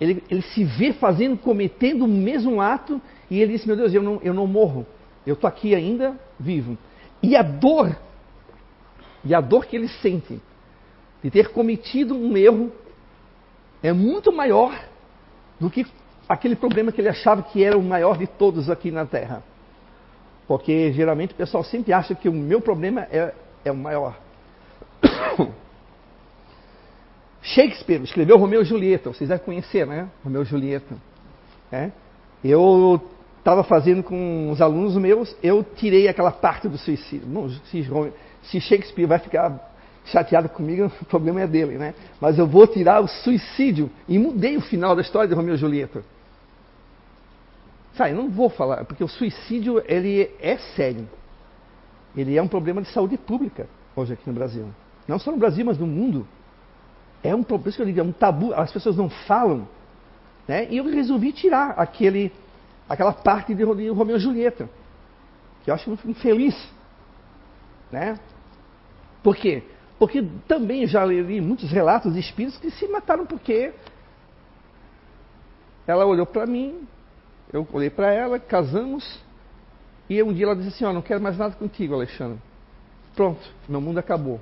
Ele, 0.00 0.22
ele, 0.28 0.42
se 0.42 0.64
vê 0.64 0.92
fazendo, 0.92 1.36
cometendo 1.36 2.04
o 2.04 2.08
mesmo 2.08 2.60
ato, 2.60 3.00
e 3.30 3.40
ele 3.40 3.52
diz: 3.52 3.64
Meu 3.64 3.76
Deus, 3.76 3.94
eu 3.94 4.02
não, 4.02 4.20
eu 4.22 4.34
não 4.34 4.46
morro, 4.46 4.84
eu 5.26 5.34
estou 5.34 5.46
aqui 5.46 5.74
ainda 5.74 6.18
vivo. 6.38 6.76
E 7.22 7.36
a 7.36 7.42
dor, 7.42 7.96
e 9.24 9.32
a 9.32 9.40
dor 9.40 9.66
que 9.66 9.76
ele 9.76 9.88
sente 9.88 10.40
de 11.22 11.30
ter 11.30 11.50
cometido 11.50 12.16
um 12.16 12.36
erro, 12.36 12.72
é 13.80 13.92
muito 13.92 14.32
maior 14.32 14.76
do 15.60 15.70
que 15.70 15.86
aquele 16.32 16.56
problema 16.56 16.90
que 16.90 17.00
ele 17.00 17.10
achava 17.10 17.42
que 17.42 17.62
era 17.62 17.76
o 17.76 17.82
maior 17.82 18.16
de 18.16 18.26
todos 18.26 18.70
aqui 18.70 18.90
na 18.90 19.04
Terra. 19.04 19.42
Porque 20.48 20.90
geralmente 20.92 21.34
o 21.34 21.36
pessoal 21.36 21.62
sempre 21.62 21.92
acha 21.92 22.14
que 22.14 22.28
o 22.28 22.32
meu 22.32 22.60
problema 22.60 23.06
é, 23.10 23.34
é 23.64 23.70
o 23.70 23.76
maior. 23.76 24.18
Shakespeare 27.42 28.02
escreveu 28.02 28.38
Romeu 28.38 28.62
e 28.62 28.64
Julieta, 28.64 29.12
vocês 29.12 29.28
devem 29.28 29.44
conhecer, 29.44 29.86
né? 29.86 30.08
Romeu 30.24 30.42
e 30.42 30.44
Julieta. 30.44 30.96
É? 31.70 31.90
Eu 32.42 33.00
estava 33.38 33.62
fazendo 33.62 34.02
com 34.02 34.50
os 34.50 34.62
alunos 34.62 34.96
meus, 34.96 35.36
eu 35.42 35.62
tirei 35.62 36.08
aquela 36.08 36.30
parte 36.30 36.68
do 36.68 36.78
suicídio. 36.78 37.28
Não, 37.28 37.50
se, 37.50 37.86
se 38.44 38.60
Shakespeare 38.60 39.06
vai 39.06 39.18
ficar 39.18 39.70
chateado 40.06 40.48
comigo, 40.48 40.86
o 41.00 41.04
problema 41.04 41.42
é 41.42 41.46
dele, 41.46 41.76
né? 41.76 41.94
Mas 42.20 42.38
eu 42.38 42.46
vou 42.46 42.66
tirar 42.66 43.02
o 43.02 43.08
suicídio 43.08 43.90
e 44.08 44.18
mudei 44.18 44.56
o 44.56 44.62
final 44.62 44.96
da 44.96 45.02
história 45.02 45.28
de 45.28 45.34
Romeu 45.34 45.56
e 45.56 45.58
Julieta. 45.58 46.02
Sabe, 47.94 48.12
não 48.12 48.30
vou 48.30 48.48
falar, 48.48 48.84
porque 48.84 49.04
o 49.04 49.08
suicídio 49.08 49.82
ele 49.86 50.30
é 50.40 50.56
sério. 50.74 51.08
Ele 52.16 52.36
é 52.36 52.42
um 52.42 52.48
problema 52.48 52.80
de 52.80 52.88
saúde 52.88 53.16
pública 53.16 53.68
hoje 53.94 54.14
aqui 54.14 54.22
no 54.26 54.34
Brasil. 54.34 54.68
Não 55.06 55.18
só 55.18 55.30
no 55.30 55.38
Brasil, 55.38 55.64
mas 55.64 55.78
no 55.78 55.86
mundo. 55.86 56.26
É 57.22 57.34
um 57.34 57.42
problema, 57.42 57.76
eu 57.78 57.86
digo, 57.86 58.00
é 58.00 58.02
um 58.02 58.12
tabu, 58.12 58.52
as 58.54 58.72
pessoas 58.72 58.96
não 58.96 59.08
falam. 59.08 59.68
Né? 60.48 60.68
E 60.70 60.78
eu 60.78 60.84
resolvi 60.84 61.32
tirar 61.32 61.70
aquele, 61.70 62.32
aquela 62.88 63.12
parte 63.12 63.54
de 63.54 63.62
Romeu 63.62 64.16
e 64.16 64.18
Julieta, 64.18 64.68
que 65.62 65.70
eu 65.70 65.74
acho 65.74 65.88
muito 65.88 66.08
infeliz. 66.08 66.56
Né? 67.90 68.18
Por 69.22 69.36
quê? 69.36 69.62
Porque 69.98 70.26
também 70.48 70.86
já 70.86 71.04
li 71.04 71.40
muitos 71.40 71.70
relatos 71.70 72.14
de 72.14 72.20
espíritos 72.20 72.58
que 72.58 72.70
se 72.70 72.88
mataram 72.88 73.24
porque 73.24 73.72
ela 75.86 76.04
olhou 76.04 76.26
para 76.26 76.44
mim, 76.44 76.88
eu 77.52 77.66
olhei 77.72 77.90
para 77.90 78.12
ela, 78.12 78.38
casamos, 78.38 79.20
e 80.08 80.22
um 80.22 80.32
dia 80.32 80.46
ela 80.46 80.56
disse 80.56 80.68
assim: 80.68 80.84
Ó, 80.84 80.90
oh, 80.90 80.92
não 80.92 81.02
quero 81.02 81.20
mais 81.20 81.36
nada 81.36 81.54
contigo, 81.54 81.94
Alexandre. 81.94 82.38
Pronto, 83.14 83.40
meu 83.68 83.80
mundo 83.80 83.98
acabou. 83.98 84.40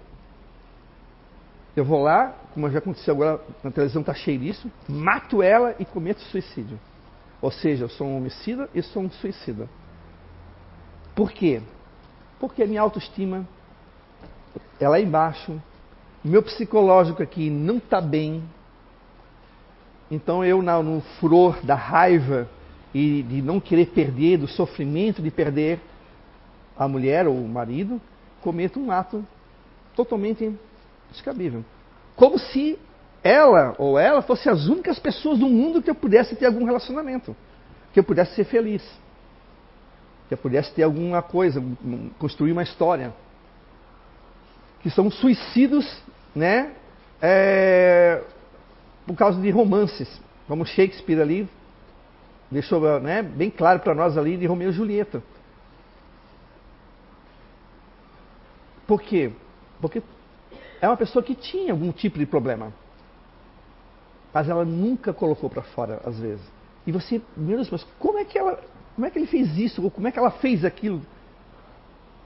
Eu 1.76 1.84
vou 1.84 2.02
lá, 2.02 2.34
como 2.52 2.68
já 2.70 2.78
aconteceu 2.78 3.14
agora 3.14 3.40
na 3.62 3.70
televisão, 3.70 4.00
está 4.00 4.14
cheio 4.14 4.38
disso, 4.38 4.70
mato 4.88 5.42
ela 5.42 5.74
e 5.78 5.84
cometo 5.84 6.20
suicídio. 6.20 6.78
Ou 7.40 7.50
seja, 7.50 7.84
eu 7.84 7.88
sou 7.88 8.06
um 8.06 8.16
homicida 8.16 8.68
e 8.74 8.82
sou 8.82 9.02
um 9.02 9.10
suicida. 9.10 9.68
Por 11.14 11.32
quê? 11.32 11.62
Porque 12.38 12.62
a 12.62 12.66
minha 12.66 12.80
autoestima 12.80 13.46
é 14.78 14.88
lá 14.88 15.00
embaixo, 15.00 15.60
meu 16.24 16.42
psicológico 16.42 17.22
aqui 17.22 17.48
não 17.48 17.78
está 17.78 18.00
bem. 18.00 18.42
Então 20.10 20.44
eu, 20.44 20.60
no 20.60 21.00
furor 21.18 21.64
da 21.64 21.74
raiva 21.74 22.48
e 22.94 23.22
de 23.22 23.42
não 23.42 23.60
querer 23.60 23.86
perder, 23.86 24.38
do 24.38 24.48
sofrimento 24.48 25.22
de 25.22 25.30
perder 25.30 25.80
a 26.76 26.88
mulher 26.88 27.26
ou 27.26 27.36
o 27.36 27.48
marido, 27.48 28.00
cometa 28.40 28.78
um 28.78 28.90
ato 28.90 29.24
totalmente 29.94 30.52
descabível. 31.10 31.64
Como 32.16 32.38
se 32.38 32.78
ela 33.22 33.74
ou 33.78 33.98
ela 33.98 34.22
fossem 34.22 34.50
as 34.50 34.66
únicas 34.66 34.98
pessoas 34.98 35.38
do 35.38 35.46
mundo 35.46 35.82
que 35.82 35.90
eu 35.90 35.94
pudesse 35.94 36.34
ter 36.34 36.46
algum 36.46 36.64
relacionamento, 36.64 37.36
que 37.92 38.00
eu 38.00 38.04
pudesse 38.04 38.34
ser 38.34 38.44
feliz, 38.44 38.82
que 40.28 40.34
eu 40.34 40.38
pudesse 40.38 40.72
ter 40.72 40.82
alguma 40.82 41.22
coisa, 41.22 41.62
construir 42.18 42.52
uma 42.52 42.62
história. 42.62 43.12
Que 44.82 44.88
são 44.88 45.10
suicídios, 45.10 45.86
né? 46.34 46.72
É, 47.20 48.22
por 49.06 49.14
causa 49.14 49.38
de 49.40 49.50
romances, 49.50 50.08
como 50.48 50.64
Shakespeare 50.64 51.20
ali 51.20 51.48
deixou 52.50 53.00
né, 53.00 53.22
bem 53.22 53.50
claro 53.50 53.80
para 53.80 53.94
nós 53.94 54.18
ali 54.18 54.36
de 54.36 54.46
Romeu 54.46 54.70
e 54.70 54.72
Julieta. 54.72 55.22
Por 58.86 59.00
quê? 59.00 59.30
Porque 59.80 60.02
é 60.80 60.88
uma 60.88 60.96
pessoa 60.96 61.22
que 61.22 61.34
tinha 61.34 61.72
algum 61.72 61.92
tipo 61.92 62.18
de 62.18 62.26
problema. 62.26 62.72
Mas 64.32 64.48
ela 64.48 64.64
nunca 64.64 65.12
colocou 65.12 65.48
para 65.48 65.62
fora, 65.62 66.00
às 66.04 66.18
vezes. 66.18 66.44
E 66.86 66.92
você, 66.92 67.20
meu 67.36 67.56
Deus, 67.56 67.70
mas 67.70 67.86
como 67.98 68.18
é 68.18 68.24
que 68.24 68.38
ela, 68.38 68.60
como 68.94 69.06
é 69.06 69.10
que 69.10 69.18
ele 69.18 69.26
fez 69.26 69.56
isso? 69.56 69.82
Ou 69.82 69.90
como 69.90 70.08
é 70.08 70.12
que 70.12 70.18
ela 70.18 70.30
fez 70.30 70.64
aquilo? 70.64 71.02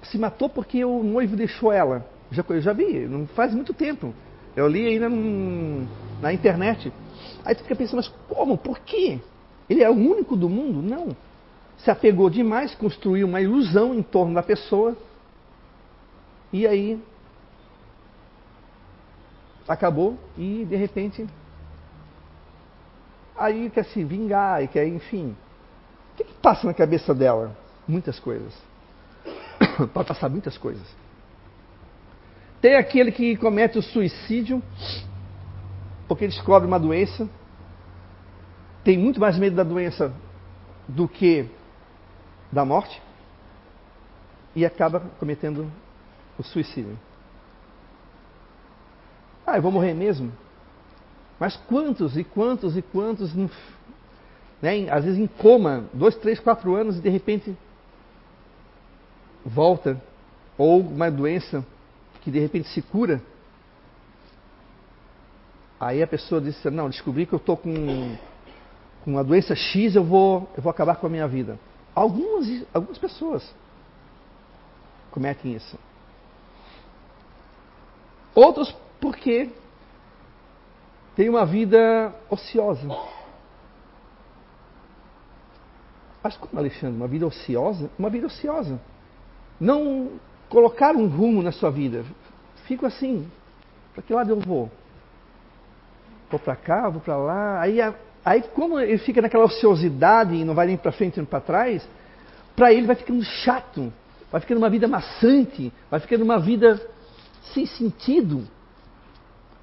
Se 0.02 0.18
matou 0.18 0.48
porque 0.48 0.84
o 0.84 1.02
noivo 1.02 1.36
deixou 1.36 1.72
ela. 1.72 2.06
Já, 2.30 2.44
eu 2.48 2.60
já 2.60 2.72
vi, 2.72 3.06
não 3.06 3.26
faz 3.26 3.54
muito 3.54 3.74
tempo. 3.74 4.14
Eu 4.56 4.68
li 4.68 4.86
ainda 4.86 5.08
num, 5.08 5.86
na 6.20 6.32
internet. 6.32 6.92
Aí 7.44 7.54
tu 7.54 7.62
fica 7.62 7.76
pensando, 7.76 7.96
mas 7.96 8.08
como? 8.28 8.56
Por 8.56 8.78
quê? 8.80 9.20
Ele 9.68 9.82
é 9.82 9.90
o 9.90 9.94
único 9.94 10.36
do 10.36 10.48
mundo? 10.48 10.82
Não. 10.82 11.16
Se 11.78 11.90
apegou 11.90 12.30
demais, 12.30 12.74
construiu 12.74 13.26
uma 13.26 13.40
ilusão 13.40 13.94
em 13.94 14.02
torno 14.02 14.34
da 14.34 14.42
pessoa 14.42 14.96
e 16.52 16.66
aí 16.66 17.02
acabou 19.66 20.18
e 20.36 20.64
de 20.64 20.76
repente 20.76 21.26
aí 23.36 23.70
quer 23.70 23.84
se 23.86 24.04
vingar 24.04 24.62
e 24.62 24.68
quer, 24.68 24.86
enfim. 24.86 25.36
O 26.12 26.16
que, 26.16 26.24
que 26.24 26.34
passa 26.34 26.66
na 26.66 26.74
cabeça 26.74 27.14
dela? 27.14 27.56
Muitas 27.88 28.20
coisas. 28.20 28.54
Pode 29.92 30.08
passar 30.08 30.28
muitas 30.28 30.56
coisas. 30.56 30.86
Tem 32.60 32.76
aquele 32.76 33.10
que 33.10 33.36
comete 33.36 33.78
o 33.78 33.82
suicídio 33.82 34.62
porque 36.06 36.26
descobre 36.26 36.66
uma 36.66 36.78
doença, 36.78 37.28
tem 38.84 38.98
muito 38.98 39.18
mais 39.18 39.38
medo 39.38 39.56
da 39.56 39.64
doença 39.64 40.12
do 40.86 41.08
que 41.08 41.48
da 42.52 42.64
morte 42.64 43.02
e 44.54 44.64
acaba 44.64 45.00
cometendo 45.18 45.70
o 46.38 46.42
suicídio. 46.42 46.98
Ah, 49.46 49.56
eu 49.56 49.62
vou 49.62 49.72
morrer 49.72 49.94
mesmo? 49.94 50.32
Mas 51.40 51.56
quantos 51.56 52.16
e 52.16 52.22
quantos 52.22 52.76
e 52.76 52.82
quantos, 52.82 53.34
né, 53.34 54.88
às 54.90 55.04
vezes 55.04 55.18
em 55.18 55.26
coma, 55.26 55.84
dois, 55.92 56.14
três, 56.16 56.38
quatro 56.38 56.74
anos 56.74 56.98
e 56.98 57.00
de 57.00 57.08
repente 57.08 57.56
volta, 59.44 60.00
ou 60.56 60.80
uma 60.80 61.10
doença 61.10 61.64
que 62.22 62.30
de 62.30 62.38
repente 62.38 62.68
se 62.68 62.80
cura. 62.80 63.20
Aí 65.78 66.02
a 66.02 66.06
pessoa 66.06 66.40
diz: 66.40 66.62
Não, 66.64 66.88
descobri 66.88 67.26
que 67.26 67.34
eu 67.34 67.38
estou 67.38 67.56
com, 67.56 68.16
com 69.04 69.10
uma 69.10 69.22
doença 69.22 69.54
X, 69.54 69.94
eu 69.94 70.02
vou, 70.02 70.48
eu 70.56 70.62
vou 70.62 70.70
acabar 70.70 70.96
com 70.96 71.06
a 71.06 71.10
minha 71.10 71.28
vida. 71.28 71.58
Algumas, 71.94 72.46
algumas 72.72 72.96
pessoas 72.96 73.54
cometem 75.10 75.54
isso. 75.54 75.78
Outros 78.34 78.74
porque 78.98 79.50
tem 81.14 81.28
uma 81.28 81.44
vida 81.44 82.12
ociosa. 82.30 82.88
Mas 86.22 86.36
como, 86.38 86.58
Alexandre? 86.58 86.96
Uma 86.96 87.06
vida 87.06 87.26
ociosa? 87.26 87.90
Uma 87.98 88.08
vida 88.08 88.26
ociosa. 88.26 88.80
Não 89.60 90.12
colocar 90.48 90.96
um 90.96 91.06
rumo 91.06 91.42
na 91.42 91.52
sua 91.52 91.70
vida. 91.70 92.04
Fico 92.66 92.86
assim, 92.86 93.30
para 93.92 94.02
que 94.02 94.14
lado 94.14 94.30
eu 94.30 94.40
vou? 94.40 94.70
Vou 96.30 96.40
para 96.40 96.56
cá, 96.56 96.88
vou 96.88 97.02
para 97.02 97.16
lá. 97.18 97.60
Aí, 97.60 97.78
aí, 98.24 98.42
como 98.54 98.78
ele 98.78 98.98
fica 98.98 99.20
naquela 99.20 99.44
ociosidade 99.44 100.34
e 100.34 100.44
não 100.44 100.54
vai 100.54 100.66
nem 100.66 100.76
para 100.76 100.92
frente 100.92 101.16
nem 101.16 101.26
para 101.26 101.40
trás, 101.40 101.86
para 102.56 102.72
ele 102.72 102.86
vai 102.86 102.96
ficando 102.96 103.22
chato, 103.22 103.92
vai 104.30 104.40
ficando 104.40 104.58
uma 104.58 104.70
vida 104.70 104.88
maçante, 104.88 105.72
vai 105.90 106.00
ficando 106.00 106.24
uma 106.24 106.38
vida 106.38 106.80
sem 107.52 107.66
sentido. 107.66 108.46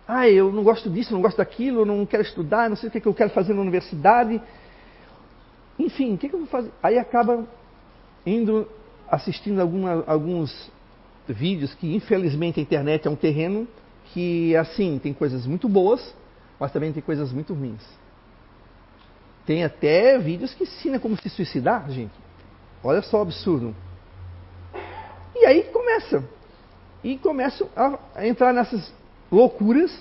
Ah, 0.08 0.28
eu 0.28 0.52
não 0.52 0.64
gosto 0.64 0.90
disso, 0.90 1.14
não 1.14 1.22
gosto 1.22 1.38
daquilo, 1.38 1.86
não 1.86 2.06
quero 2.06 2.24
estudar, 2.24 2.70
não 2.70 2.76
sei 2.76 2.90
o 2.90 2.92
que, 2.92 2.98
é 2.98 3.02
que 3.02 3.08
eu 3.08 3.14
quero 3.14 3.30
fazer 3.30 3.54
na 3.54 3.62
universidade. 3.62 4.42
Enfim, 5.80 6.14
o 6.14 6.18
que, 6.18 6.26
é 6.26 6.30
que 6.30 6.36
eu 6.36 6.40
vou 6.40 6.50
fazer? 6.50 6.72
Aí 6.84 7.00
acaba 7.00 7.46
indo 8.26 8.68
assistindo 9.10 9.60
alguma, 9.60 10.04
alguns 10.06 10.72
vídeos 11.28 11.74
que, 11.74 11.96
infelizmente, 11.96 12.60
a 12.60 12.64
internet 12.64 13.08
é 13.08 13.12
um 13.12 13.16
terreno 13.16 13.68
que, 14.14 14.56
assim, 14.56 15.00
tem 15.02 15.14
coisas 15.14 15.46
muito 15.46 15.70
boas, 15.70 16.14
mas 16.60 16.72
também 16.72 16.92
tem 16.92 17.02
coisas 17.02 17.32
muito 17.32 17.54
ruins. 17.54 17.82
Tem 19.52 19.66
até 19.66 20.18
vídeos 20.18 20.54
que 20.54 20.64
ensinam 20.64 20.98
como 20.98 21.18
se 21.18 21.30
suicidar, 21.30 21.92
gente. 21.92 22.14
Olha 22.82 23.02
só 23.02 23.18
o 23.18 23.22
absurdo. 23.24 23.76
E 25.36 25.46
aí 25.46 25.64
começa. 25.64 26.24
E 27.04 27.18
começam 27.18 27.68
a 28.16 28.26
entrar 28.26 28.54
nessas 28.54 28.94
loucuras, 29.30 29.92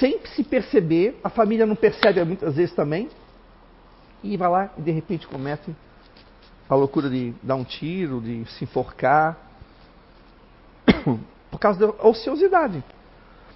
sem 0.00 0.18
se 0.34 0.42
perceber, 0.42 1.20
a 1.22 1.28
família 1.28 1.66
não 1.66 1.76
percebe 1.76 2.24
muitas 2.24 2.56
vezes 2.56 2.74
também, 2.74 3.10
e 4.24 4.38
vai 4.38 4.48
lá 4.48 4.70
e 4.78 4.80
de 4.80 4.90
repente 4.90 5.26
comete 5.26 5.76
a 6.66 6.74
loucura 6.74 7.10
de 7.10 7.34
dar 7.42 7.56
um 7.56 7.64
tiro, 7.64 8.22
de 8.22 8.46
se 8.52 8.64
enforcar, 8.64 9.36
por 11.50 11.58
causa 11.60 11.78
da 11.78 12.06
ociosidade. 12.08 12.82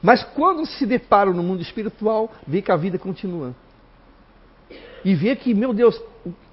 Mas 0.02 0.22
quando 0.22 0.66
se 0.66 0.84
deparam 0.84 1.32
no 1.32 1.42
mundo 1.42 1.62
espiritual, 1.62 2.30
vê 2.46 2.60
que 2.60 2.70
a 2.70 2.76
vida 2.76 2.98
continua. 2.98 3.54
E 5.04 5.14
vê 5.14 5.34
que, 5.36 5.54
meu 5.54 5.72
Deus, 5.72 6.00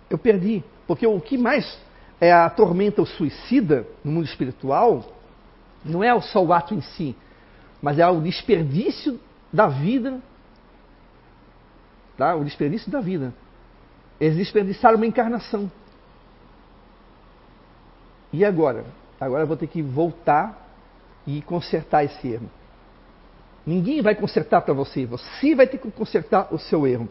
eu 0.10 0.18
perdi. 0.18 0.64
Porque 0.86 1.06
o 1.06 1.20
que 1.20 1.38
mais 1.38 1.78
é, 2.20 2.32
atormenta 2.32 3.02
o 3.02 3.06
suicida 3.06 3.86
no 4.04 4.12
mundo 4.12 4.26
espiritual 4.26 5.06
não 5.84 6.04
é 6.04 6.20
só 6.22 6.44
o 6.44 6.52
ato 6.52 6.74
em 6.74 6.82
si, 6.82 7.16
mas 7.82 8.00
é 8.00 8.08
o 8.08 8.22
desperdício 8.22 9.20
da 9.52 9.68
vida. 9.68 10.20
Tá? 12.18 12.36
O 12.36 12.44
desperdício 12.44 12.92
da 12.92 13.00
vida. 13.00 13.34
Eles 14.20 14.38
desperdiçaram 14.38 14.98
uma 14.98 15.06
encarnação. 15.06 15.72
E 18.34 18.44
agora? 18.44 18.86
Agora 19.20 19.44
eu 19.44 19.48
vou 19.48 19.58
ter 19.58 19.68
que 19.68 19.82
voltar 19.82 20.68
e 21.26 21.42
consertar 21.42 22.04
esse 22.04 22.28
erro. 22.28 22.50
Ninguém 23.66 24.02
vai 24.02 24.16
consertar 24.16 24.62
para 24.62 24.74
você, 24.74 25.06
você 25.06 25.54
vai 25.54 25.68
ter 25.68 25.78
que 25.78 25.92
consertar 25.92 26.54
o 26.54 26.58
seu 26.58 26.88
erro. 26.88 27.10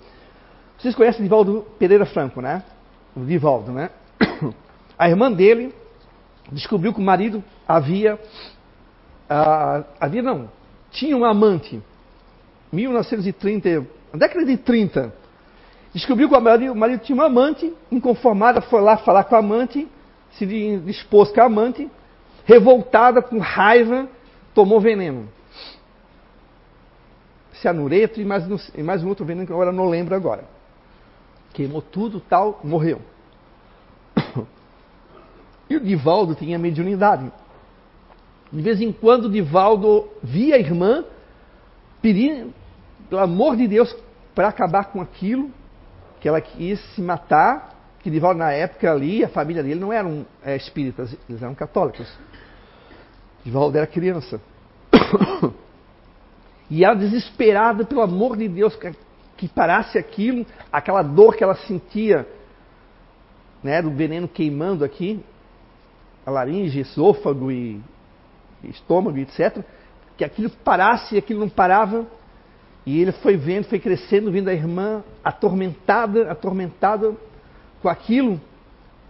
Vocês 0.79 0.95
conhecem 0.95 1.23
Divaldo 1.23 1.67
Pereira 1.79 2.05
Franco, 2.05 2.41
né? 2.41 2.63
O 3.17 3.21
Divaldo, 3.25 3.73
né? 3.73 3.91
A 4.99 5.09
irmã 5.09 5.31
dele 5.33 5.75
descobriu 6.53 6.93
que 6.93 7.01
o 7.01 7.03
marido 7.03 7.43
havia. 7.67 8.17
Uh, 8.17 9.85
havia 9.99 10.23
não, 10.23 10.51
tinha 10.91 11.17
um 11.17 11.25
amante. 11.25 11.83
1930, 12.73 13.87
na 14.13 14.19
década 14.19 14.45
de 14.45 14.57
30. 14.57 15.13
Descobriu 15.95 16.29
que 16.29 16.35
o 16.35 16.41
marido, 16.41 16.73
o 16.73 16.77
marido 16.77 17.01
tinha 17.01 17.17
uma 17.17 17.27
amante, 17.27 17.73
inconformada, 17.91 18.61
foi 18.61 18.81
lá 18.81 18.99
falar 18.99 19.25
com 19.25 19.35
a 19.35 19.39
amante, 19.39 19.89
se 20.33 20.45
dispôs 20.81 21.31
com 21.31 21.41
a 21.41 21.45
amante, 21.45 21.91
revoltada, 22.45 23.23
com 23.23 23.39
raiva, 23.39 24.09
tomou 24.55 24.81
veneno. 24.81 25.29
Cianureto 27.55 28.21
e 28.21 28.25
mais, 28.25 28.45
e 28.75 28.83
mais 28.83 29.03
um 29.03 29.09
outro 29.09 29.25
veneno 29.25 29.47
que 29.47 29.53
agora 29.53 29.73
não 29.73 29.89
lembro 29.89 30.15
agora. 30.15 30.56
Queimou 31.57 31.81
tudo, 31.81 32.21
tal, 32.21 32.61
morreu. 32.63 33.01
E 35.69 35.75
o 35.75 35.81
Divaldo 35.81 36.37
tinha 36.37 36.57
mediunidade. 36.61 37.33
De 38.53 38.63
vez 38.63 38.81
em 38.81 38.93
quando, 38.93 39.29
Divaldo 39.29 40.09
via 40.23 40.55
a 40.55 40.59
irmã 40.61 41.05
pedindo, 42.01 42.55
pelo 43.11 43.21
amor 43.21 43.57
de 43.57 43.67
Deus, 43.67 43.93
para 44.33 44.47
acabar 44.47 44.93
com 44.93 45.01
aquilo, 45.01 45.51
que 46.21 46.29
ela 46.29 46.41
quis 46.41 46.79
se 46.95 47.03
matar, 47.03 47.75
que 47.99 48.11
Divaldo 48.11 48.39
na 48.39 48.53
época 48.53 48.93
ali, 48.93 49.25
a 49.25 49.29
família 49.29 49.61
dele 49.61 49.81
não 49.81 49.93
eram 49.93 50.25
é, 50.45 50.55
espíritas, 50.55 51.17
eles 51.29 51.43
eram 51.43 51.55
católicos. 51.57 52.07
Divaldo 53.45 53.77
era 53.77 53.89
criança. 53.89 54.41
e 56.71 56.85
ela 56.85 56.95
desesperada, 56.95 57.85
pelo 57.85 58.03
amor 58.03 58.37
de 58.37 58.47
Deus, 58.47 58.77
que, 59.37 59.49
parasse 59.49 59.99
aquilo, 59.99 60.47
aquela 60.73 61.03
dor 61.03 61.37
que 61.37 61.45
ela 61.45 61.55
sentia, 61.55 62.27
né, 63.63 63.83
do 63.83 63.91
veneno 63.91 64.29
queimando 64.29 64.85
aqui, 64.85 65.23
a 66.25 66.31
laringe, 66.31 66.81
esôfago 66.81 67.51
e 67.51 67.81
estômago, 68.65 69.19
etc., 69.19 69.63
que 70.17 70.25
aquilo 70.25 70.51
parasse 70.51 71.15
e 71.15 71.19
aquilo 71.19 71.41
não 71.41 71.49
parava. 71.49 72.07
E 72.85 73.01
ele 73.01 73.13
foi 73.13 73.37
vendo, 73.37 73.65
foi 73.65 73.79
crescendo, 73.79 74.31
vendo 74.31 74.49
a 74.49 74.55
irmã 74.55 75.03
atormentada, 75.23 76.31
atormentada 76.31 77.15
com 77.83 77.89
aquilo, 77.89 78.41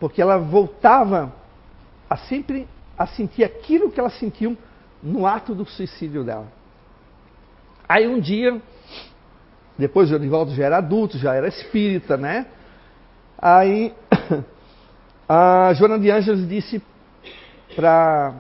porque 0.01 0.21
ela 0.21 0.39
voltava 0.39 1.33
a 2.09 2.17
sempre 2.17 2.67
a 2.99 3.07
sentir 3.07 3.45
aquilo 3.45 3.91
que 3.91 4.01
ela 4.01 4.11
sentiu 4.11 4.57
no 5.03 5.27
ato 5.27 5.55
do 5.55 5.67
suicídio 5.67 6.25
dela. 6.25 6.49
Aí 7.89 8.09
um 8.09 8.19
dia, 8.19 8.61
depois 9.79 10.11
o 10.11 10.17
Edivaldo 10.17 10.55
já 10.55 10.65
era 10.65 10.79
adulto, 10.79 11.19
já 11.19 11.35
era 11.35 11.49
espírita, 11.49 12.17
né? 12.17 12.47
Aí 13.39 13.93
a 15.29 15.73
Joana 15.75 15.99
de 15.99 16.11
Ângeles 16.11 16.49
disse 16.49 16.83
para 17.75 18.33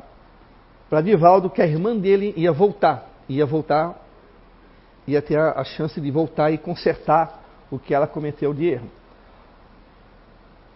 Divaldo 1.04 1.50
que 1.50 1.60
a 1.60 1.66
irmã 1.66 1.96
dele 1.96 2.32
ia 2.36 2.52
voltar, 2.52 3.08
ia 3.28 3.44
voltar 3.44 4.06
ia 5.06 5.22
ter 5.22 5.38
a, 5.38 5.60
a 5.60 5.64
chance 5.64 6.00
de 6.00 6.10
voltar 6.10 6.50
e 6.50 6.58
consertar 6.58 7.42
o 7.70 7.78
que 7.78 7.94
ela 7.94 8.06
cometeu 8.06 8.52
de 8.52 8.66
erro. 8.66 8.90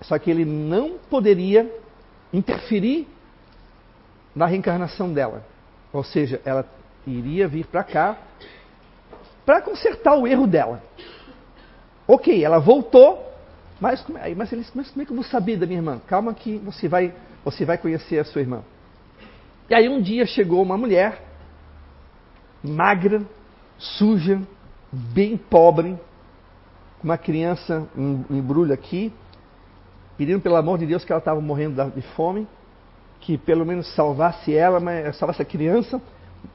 Só 0.03 0.19
que 0.19 0.31
ele 0.31 0.45
não 0.45 0.99
poderia 1.11 1.71
interferir 2.33 3.07
na 4.35 4.47
reencarnação 4.47 5.13
dela. 5.13 5.45
Ou 5.93 6.05
seja, 6.05 6.41
ela 6.45 6.65
iria 7.07 7.49
vir 7.49 7.67
para 7.67 7.83
cá 7.83 8.17
para 9.45 9.63
consertar 9.63 10.15
o 10.15 10.27
erro 10.27 10.47
dela. 10.47 10.83
Ok, 12.07 12.45
ela 12.45 12.59
voltou, 12.59 13.25
mas, 13.81 14.05
mas, 14.37 14.53
ele, 14.53 14.67
mas 14.75 14.91
como 14.91 15.03
é 15.03 15.05
que 15.05 15.13
eu 15.13 15.17
vou 15.17 15.25
saber 15.25 15.57
da 15.57 15.67
minha 15.67 15.79
irmã? 15.79 16.01
Calma 16.07 16.35
que 16.35 16.59
você 16.59 16.89
vai, 16.89 17.15
você 17.45 17.65
vai 17.65 17.79
conhecer 17.79 18.19
a 18.19 18.25
sua 18.25 18.41
irmã. 18.41 18.63
E 19.69 19.75
aí 19.75 19.89
um 19.89 20.01
dia 20.01 20.27
chegou 20.27 20.63
uma 20.63 20.77
mulher 20.77 21.23
magra, 22.63 23.23
suja, 23.79 24.41
bem 24.93 25.37
pobre, 25.37 25.97
com 26.99 27.05
uma 27.05 27.17
criança 27.17 27.89
em 27.97 28.25
embrulho 28.31 28.75
aqui, 28.75 29.13
pedindo 30.19 30.41
pelo 30.41 30.57
amor 30.57 30.79
de 30.79 30.87
Deus 30.87 31.05
que 31.05 31.13
ela 31.13 31.21
estava 31.21 31.41
morrendo 31.41 31.91
de 31.93 32.03
fome, 32.03 32.47
que 33.21 33.39
pelo 33.39 33.65
menos 33.65 33.95
salvasse 33.95 34.55
ela, 34.55 34.81
mas 34.81 35.17
salvasse 35.17 35.41
a 35.41 35.45
criança, 35.45 36.01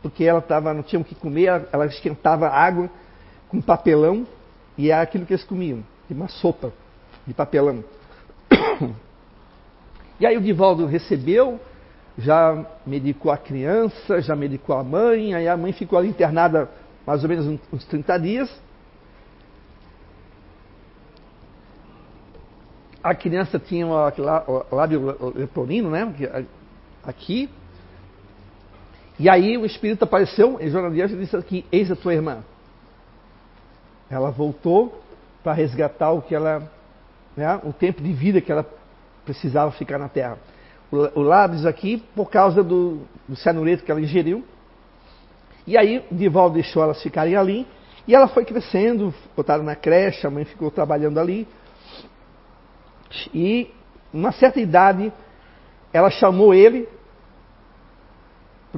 porque 0.02 0.24
ela 0.24 0.42
tava, 0.42 0.74
não 0.74 0.84
tinha 0.84 1.00
o 1.00 1.06
que 1.06 1.16
comer, 1.16 1.68
ela 1.72 1.86
esquentava 1.86 2.48
água 2.48 2.90
com 3.50 3.62
papelão, 3.62 4.26
e 4.78 4.92
é 4.92 5.00
aquilo 5.00 5.26
que 5.26 5.34
eles 5.34 5.44
comiam, 5.44 5.84
uma 6.10 6.28
sopa 6.28 6.72
de 7.26 7.34
papelão. 7.34 7.84
E 10.18 10.26
aí 10.26 10.38
o 10.38 10.42
Divaldo 10.42 10.86
recebeu, 10.86 11.60
já 12.18 12.66
medicou 12.88 13.34
a 13.34 13.38
criança, 13.38 14.22
já 14.22 14.34
medicou 14.34 14.78
a 14.78 14.82
mãe, 14.82 15.34
aí 15.34 15.46
a 15.46 15.58
mãe 15.58 15.74
ficou 15.74 16.00
ali 16.00 16.08
internada 16.08 16.70
mais 17.06 17.22
ou 17.22 17.28
menos 17.28 17.60
uns 17.72 17.86
30 17.86 18.18
dias. 18.20 18.62
A 23.04 23.14
criança 23.14 23.60
tinha 23.60 23.86
o 23.86 24.76
lábio 24.76 25.34
leporino, 25.36 25.92
né? 25.92 26.42
Aqui. 27.04 27.50
E 29.18 29.30
aí 29.30 29.58
o 29.58 29.66
espírito 29.66 30.04
apareceu 30.04 30.60
em 30.60 30.70
Joana 30.70 30.92
de 30.92 31.16
disse 31.16 31.36
aqui, 31.36 31.66
eis 31.72 31.90
a 31.90 31.96
tua 31.96 32.14
irmã. 32.14 32.44
Ela 34.10 34.30
voltou 34.30 35.02
para 35.44 35.54
resgatar 35.54 36.12
o 36.12 36.22
que 36.22 36.36
ela, 36.36 36.70
né, 37.36 37.60
o 37.64 37.72
tempo 37.72 38.02
de 38.02 38.12
vida 38.12 38.42
que 38.42 38.52
ela 38.52 38.66
precisava 39.24 39.72
ficar 39.72 39.98
na 39.98 40.10
Terra. 40.10 40.38
O, 40.92 41.22
o 41.22 41.22
aqui, 41.66 42.04
por 42.16 42.30
causa 42.30 42.64
do, 42.64 43.02
do 43.28 43.36
que 43.84 43.92
ela 43.92 44.02
ingeriu, 44.02 44.44
e 45.66 45.78
aí 45.78 46.06
Divaldo 46.12 46.56
deixou 46.56 46.84
elas 46.84 47.02
ficarem 47.02 47.36
ali 47.36 47.66
e 48.08 48.14
ela 48.14 48.28
foi 48.28 48.46
crescendo, 48.46 49.14
botaram 49.36 49.64
na 49.64 49.76
creche, 49.76 50.28
a 50.28 50.30
mãe 50.30 50.46
ficou 50.46 50.70
trabalhando 50.70 51.20
ali. 51.20 51.48
E, 53.34 53.72
uma 54.14 54.32
certa 54.32 54.60
idade, 54.60 55.12
ela 55.92 56.12
chamou 56.12 56.54
ele 56.54 56.88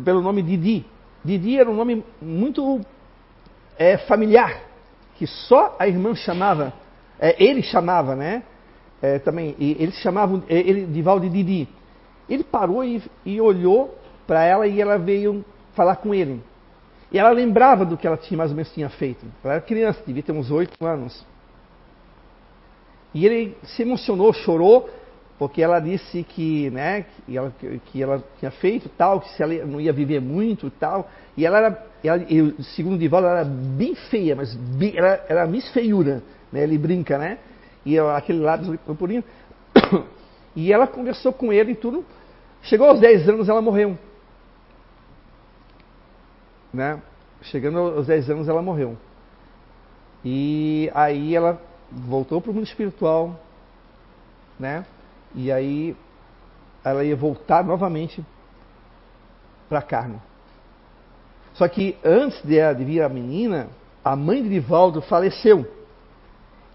pelo 0.02 0.22
nome 0.22 0.42
Didi. 0.42 0.86
Didi 1.24 1.58
era 1.58 1.70
um 1.70 1.76
nome 1.76 2.04
muito 2.22 2.82
é, 3.78 3.98
familiar, 3.98 4.62
que 5.18 5.28
só 5.28 5.76
a 5.80 5.88
irmã 5.88 6.16
chamava, 6.16 6.74
é, 7.20 7.44
ele 7.44 7.62
chamava, 7.62 8.16
né? 8.16 8.44
É, 9.02 9.20
também, 9.20 9.56
eles 9.60 9.96
chamavam 9.96 10.44
é, 10.50 10.58
ele 10.58 10.86
Divaldo 10.86 11.30
de 11.30 11.44
Didi. 11.44 11.70
Ele 12.28 12.44
parou 12.44 12.84
e, 12.84 13.02
e 13.26 13.40
olhou 13.40 13.96
para 14.26 14.44
ela 14.44 14.68
e 14.68 14.82
ela 14.82 14.98
veio 14.98 15.46
falar 15.74 15.98
com 15.98 16.14
ele. 16.14 16.42
E 17.12 17.18
ela 17.18 17.30
lembrava 17.30 17.86
do 17.86 17.96
que 17.96 18.06
ela 18.06 18.18
tinha, 18.18 18.38
mais 18.38 18.52
ou 18.52 18.58
menos 18.58 18.72
tinha 18.74 18.90
feito. 18.90 19.26
Ela 19.44 19.56
era 19.56 19.62
criança, 19.62 20.02
devia 20.06 20.24
ter 20.24 20.32
uns 20.32 20.52
oito 20.52 20.86
anos. 20.86 21.26
E 23.14 23.26
ele 23.26 23.58
se 23.64 23.84
emocionou, 23.84 24.34
chorou, 24.34 24.90
porque 25.38 25.62
ela 25.62 25.80
disse 25.80 26.24
que, 26.24 26.70
né, 26.72 27.06
que, 27.26 27.38
ela, 27.38 27.54
que 27.86 28.02
ela 28.02 28.24
tinha 28.40 28.52
feito 28.52 28.90
tal, 28.90 29.22
que 29.22 29.30
se 29.30 29.44
ela 29.44 29.54
não 29.66 29.80
ia 29.80 29.94
viver 29.94 30.20
muito 30.20 30.70
tal. 30.72 31.10
E 31.36 31.46
ela 31.46 31.58
era, 31.58 31.86
ela, 32.04 32.26
segundo 32.76 32.98
Divaldo, 32.98 33.28
ela 33.28 33.40
era 33.42 33.50
bem 33.50 33.94
feia, 33.94 34.36
mas 34.36 34.56
bem, 34.56 34.98
ela 34.98 35.24
era 35.30 35.46
Miss 35.46 35.70
Feiura, 35.70 36.24
né, 36.52 36.64
ele 36.64 36.78
brinca, 36.78 37.18
né? 37.18 37.38
E 37.86 37.98
aquele 38.00 38.40
lábio 38.40 38.78
purpurinho. 38.86 39.24
E 40.60 40.74
ela 40.74 40.88
conversou 40.88 41.32
com 41.32 41.54
ele 41.54 41.74
e 41.74 41.76
tudo. 41.76 42.04
Chegou 42.64 42.88
aos 42.88 43.00
10 43.00 43.30
anos, 43.30 43.48
ela 43.48 43.62
morreu 43.62 43.96
né? 46.78 47.02
Chegando 47.42 47.80
aos 47.80 48.08
10 48.08 48.30
anos, 48.30 48.48
ela 48.48 48.62
morreu. 48.62 48.98
E 50.24 50.92
aí 50.94 51.36
ela 51.36 51.62
voltou 51.92 52.42
para 52.42 52.52
o 52.52 52.54
mundo 52.54 52.66
espiritual, 52.66 53.40
né? 54.60 54.86
E 55.38 55.52
aí 55.52 55.96
ela 56.84 57.04
ia 57.04 57.16
voltar 57.16 57.64
novamente 57.64 58.26
para 59.70 59.80
a 59.80 59.84
carne. 59.84 60.20
Só 61.54 61.68
que 61.68 61.96
antes 62.04 62.42
de, 62.44 62.84
vir 62.84 63.04
a 63.04 63.10
menina, 63.10 63.68
a 64.04 64.16
mãe 64.16 64.42
de 64.42 64.50
Divaldo 64.50 65.00
faleceu. 65.02 65.66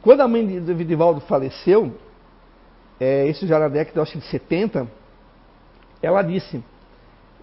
Quando 0.00 0.20
a 0.20 0.28
mãe 0.28 0.60
de 0.60 0.84
Divaldo 0.84 1.20
faleceu, 1.22 1.92
é, 3.00 3.26
isso 3.26 3.46
já 3.48 3.58
na 3.58 3.68
década 3.68 4.00
acho, 4.00 4.16
de 4.16 4.26
70, 4.26 4.86
ela 6.00 6.22
disse: 6.22 6.62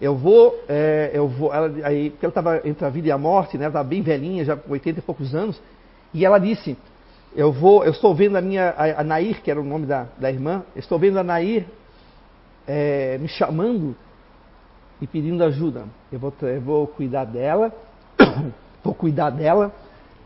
eu 0.00 0.16
vou, 0.16 0.58
é, 0.66 1.10
eu 1.12 1.28
vou, 1.28 1.52
ela, 1.52 1.70
aí, 1.86 2.10
porque 2.10 2.24
ela 2.24 2.30
estava 2.30 2.66
entre 2.66 2.86
a 2.86 2.88
vida 2.88 3.08
e 3.08 3.12
a 3.12 3.18
morte, 3.18 3.58
né? 3.58 3.64
Ela 3.64 3.70
estava 3.70 3.88
bem 3.88 4.00
velhinha, 4.00 4.42
já 4.42 4.56
com 4.56 4.72
80 4.72 4.98
e 4.98 5.02
poucos 5.02 5.34
anos, 5.34 5.60
e 6.14 6.24
ela 6.24 6.38
disse, 6.38 6.78
eu 7.34 7.52
vou, 7.52 7.84
eu 7.84 7.92
estou 7.92 8.14
vendo 8.14 8.36
a 8.36 8.40
minha, 8.40 8.70
a, 8.70 9.00
a 9.00 9.04
Nair, 9.04 9.40
que 9.42 9.50
era 9.50 9.60
o 9.60 9.64
nome 9.64 9.86
da, 9.86 10.08
da 10.18 10.30
irmã, 10.30 10.64
estou 10.74 10.98
vendo 10.98 11.18
a 11.18 11.22
Nair 11.22 11.66
é, 12.66 13.18
me 13.18 13.28
chamando 13.28 13.96
e 15.00 15.06
pedindo 15.06 15.42
ajuda. 15.44 15.84
Eu 16.10 16.18
vou, 16.18 16.32
eu 16.42 16.60
vou 16.60 16.86
cuidar 16.86 17.24
dela, 17.24 17.72
vou 18.82 18.94
cuidar 18.94 19.30
dela, 19.30 19.72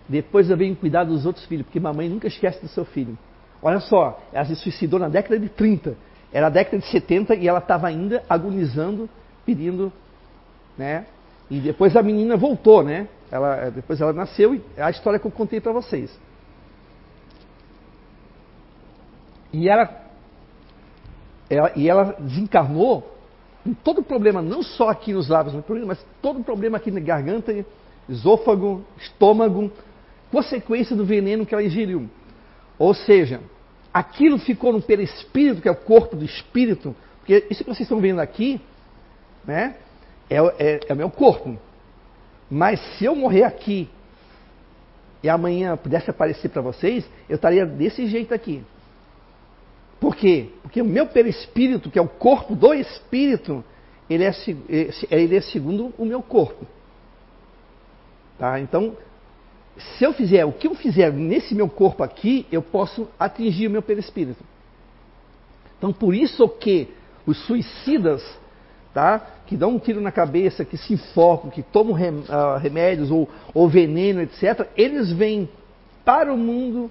depois 0.09 0.49
eu 0.51 0.57
venho 0.57 0.75
cuidar 0.77 1.05
dos 1.05 1.27
outros 1.27 1.45
filhos, 1.47 1.67
porque 1.67 1.81
mamãe 1.81 2.09
nunca 2.09 2.27
esquece 2.27 2.61
do 2.61 2.69
seu 2.69 2.85
filho. 2.85 3.19
Olha 3.63 3.81
só, 3.81 4.21
ela 4.33 4.45
se 4.45 4.57
suicidou 4.57 4.99
na 4.99 5.09
década 5.09 5.39
de 5.39 5.49
30, 5.49 5.97
era 6.33 6.49
a 6.49 6.51
década 6.51 6.79
de 6.79 6.87
70 6.91 7.35
e 7.37 7.49
ela 7.49 7.61
estava 7.61 7.87
ainda 7.87 8.23
agonizando 8.29 9.09
pedindo, 9.45 9.93
né? 10.77 11.07
E 11.51 11.61
depois 11.61 11.95
a 11.97 12.03
menina 12.03 12.37
voltou, 12.37 12.83
né? 12.83 13.09
Ela, 13.31 13.71
depois 13.71 14.01
ela 14.01 14.13
nasceu 14.13 14.55
e 14.55 14.63
é 14.77 14.83
a 14.83 14.91
história 14.91 15.19
que 15.19 15.27
eu 15.27 15.31
contei 15.31 15.61
para 15.61 15.73
vocês. 15.73 16.19
E 19.55 19.69
ela, 19.69 19.89
ela, 21.49 21.73
e 21.77 21.89
ela 21.89 22.17
desencarnou 22.19 23.09
com 23.63 23.73
todo 23.73 24.01
o 24.01 24.05
problema, 24.05 24.43
não 24.43 24.63
só 24.63 24.89
aqui 24.89 25.13
nos 25.13 25.29
lábios, 25.29 25.55
mas 25.87 26.05
todo 26.21 26.41
o 26.41 26.45
problema 26.45 26.77
aqui 26.77 26.91
na 26.91 27.01
garganta, 27.01 27.65
esôfago, 28.09 28.85
estômago, 28.99 29.71
consequência 30.31 30.97
do 30.97 31.05
veneno 31.05 31.47
que 31.47 31.55
ela 31.55 31.63
ingeriu. 31.63 32.11
Ou 32.79 32.93
seja, 32.93 33.41
aquilo 33.93 34.39
ficou 34.39 34.73
no 34.73 34.83
perispírito, 34.83 35.63
que 35.63 35.69
é 35.69 35.73
o 35.73 35.77
corpo 35.77 36.17
do 36.17 36.25
espírito, 36.25 36.95
porque 37.21 37.47
isso 37.49 37.63
que 37.63 37.71
vocês 37.71 37.83
estão 37.83 38.01
vendo 38.01 38.21
aqui 38.21 38.61
né? 39.47 39.77
É, 40.29 40.37
é, 40.37 40.81
é 40.89 40.93
o 40.93 40.97
meu 40.97 41.11
corpo. 41.11 41.57
Mas 42.51 42.81
se 42.97 43.05
eu 43.05 43.15
morrer 43.15 43.45
aqui 43.45 43.89
e 45.23 45.29
amanhã 45.29 45.77
pudesse 45.77 46.11
aparecer 46.11 46.49
para 46.49 46.63
vocês, 46.63 47.05
eu 47.29 47.37
estaria 47.37 47.65
desse 47.65 48.07
jeito 48.07 48.35
aqui. 48.35 48.63
Por 50.01 50.17
quê? 50.17 50.49
Porque 50.63 50.83
o 50.83 50.85
meu 50.85 51.07
perispírito, 51.07 51.91
que 51.91 51.99
é 51.99 52.03
o 52.03 52.09
corpo 52.09 52.55
do 52.55 52.75
espírito, 52.75 53.65
ele 54.09 54.25
é, 54.25 54.33
ele 55.11 55.37
é 55.37 55.41
segundo 55.41 55.93
o 55.97 56.05
meu 56.05 56.23
corpo. 56.23 56.67
Tá? 58.39 58.61
Então, 58.61 58.97
se 59.77 60.05
eu 60.05 60.13
fizer 60.13 60.45
o 60.45 60.53
que 60.53 60.67
eu 60.67 60.75
fizer 60.75 61.13
nesse 61.13 61.55
meu 61.55 61.69
corpo 61.69 62.03
aqui, 62.03 62.47
eu 62.51 62.63
posso 62.63 63.09
atingir 63.19 63.67
o 63.67 63.71
meu 63.71 63.83
perispírito. 63.83 64.45
Então, 65.79 65.93
por 65.93 66.15
isso 66.15 66.49
que 66.49 66.89
os 67.27 67.39
suicidas 67.47 68.23
tá? 68.93 69.19
que 69.47 69.57
dão 69.57 69.71
um 69.71 69.79
tiro 69.79 70.01
na 70.01 70.13
cabeça, 70.13 70.65
que 70.65 70.77
se 70.77 70.95
enfocam, 70.95 71.51
que 71.51 71.63
tomam 71.63 71.97
ah, 72.29 72.57
remédios 72.59 73.11
ou, 73.11 73.29
ou 73.53 73.69
veneno, 73.69 74.23
etc., 74.23 74.69
eles 74.77 75.13
vêm 75.13 75.49
para 76.05 76.33
o 76.33 76.37
mundo 76.37 76.91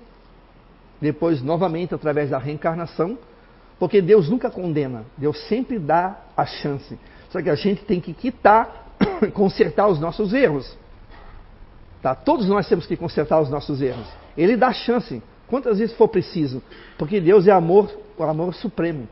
depois 1.04 1.42
novamente 1.42 1.94
através 1.94 2.30
da 2.30 2.38
reencarnação, 2.38 3.18
porque 3.78 4.02
Deus 4.02 4.30
nunca 4.30 4.50
condena, 4.50 5.04
Deus 5.18 5.38
sempre 5.48 5.78
dá 5.78 6.18
a 6.36 6.46
chance. 6.46 6.98
Só 7.30 7.42
que 7.42 7.50
a 7.50 7.56
gente 7.56 7.84
tem 7.84 8.00
que 8.00 8.14
quitar, 8.14 8.96
consertar 9.36 9.90
os 9.90 10.00
nossos 10.00 10.34
erros. 10.34 10.78
Tá? 12.02 12.16
Todos 12.16 12.48
nós 12.48 12.70
temos 12.70 12.86
que 12.86 12.96
consertar 12.96 13.42
os 13.42 13.50
nossos 13.50 13.82
erros. 13.82 14.08
Ele 14.38 14.56
dá 14.56 14.72
chance, 14.72 15.22
quantas 15.48 15.80
vezes 15.80 15.94
for 15.98 16.08
preciso, 16.08 16.64
porque 16.98 17.20
Deus 17.20 17.48
é 17.48 17.52
amor, 17.52 17.92
o 18.18 18.24
amor 18.24 18.54
supremo. 18.54 19.06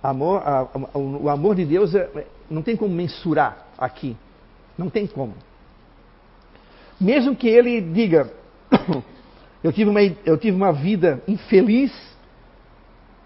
Amor, 0.00 0.40
a, 0.44 0.60
a, 0.60 0.98
o 0.98 1.28
amor 1.28 1.56
de 1.56 1.64
Deus 1.64 1.94
é, 1.96 2.08
é, 2.14 2.26
não 2.48 2.62
tem 2.62 2.76
como 2.76 2.94
mensurar 2.94 3.66
aqui. 3.76 4.16
Não 4.78 4.88
tem 4.88 5.06
como. 5.06 5.34
Mesmo 7.00 7.34
que 7.34 7.48
ele 7.48 7.80
diga, 7.80 8.32
eu 9.62 9.72
tive 9.72 9.90
uma, 9.90 10.02
eu 10.02 10.36
tive 10.36 10.56
uma 10.56 10.72
vida 10.72 11.22
infeliz, 11.26 11.92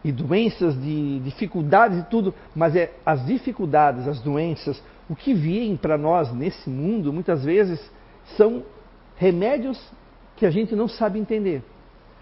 e 0.06 0.12
doenças, 0.12 0.80
de 0.80 1.18
dificuldades 1.18 1.98
e 1.98 2.02
tudo, 2.04 2.32
mas 2.54 2.76
é 2.76 2.92
as 3.04 3.26
dificuldades, 3.26 4.06
as 4.06 4.20
doenças, 4.20 4.80
o 5.10 5.16
que 5.16 5.34
vêm 5.34 5.76
para 5.76 5.98
nós 5.98 6.32
nesse 6.32 6.70
mundo, 6.70 7.12
muitas 7.12 7.44
vezes, 7.44 7.80
são 8.36 8.62
remédios 9.16 9.80
que 10.36 10.46
a 10.46 10.50
gente 10.50 10.76
não 10.76 10.86
sabe 10.86 11.18
entender. 11.18 11.60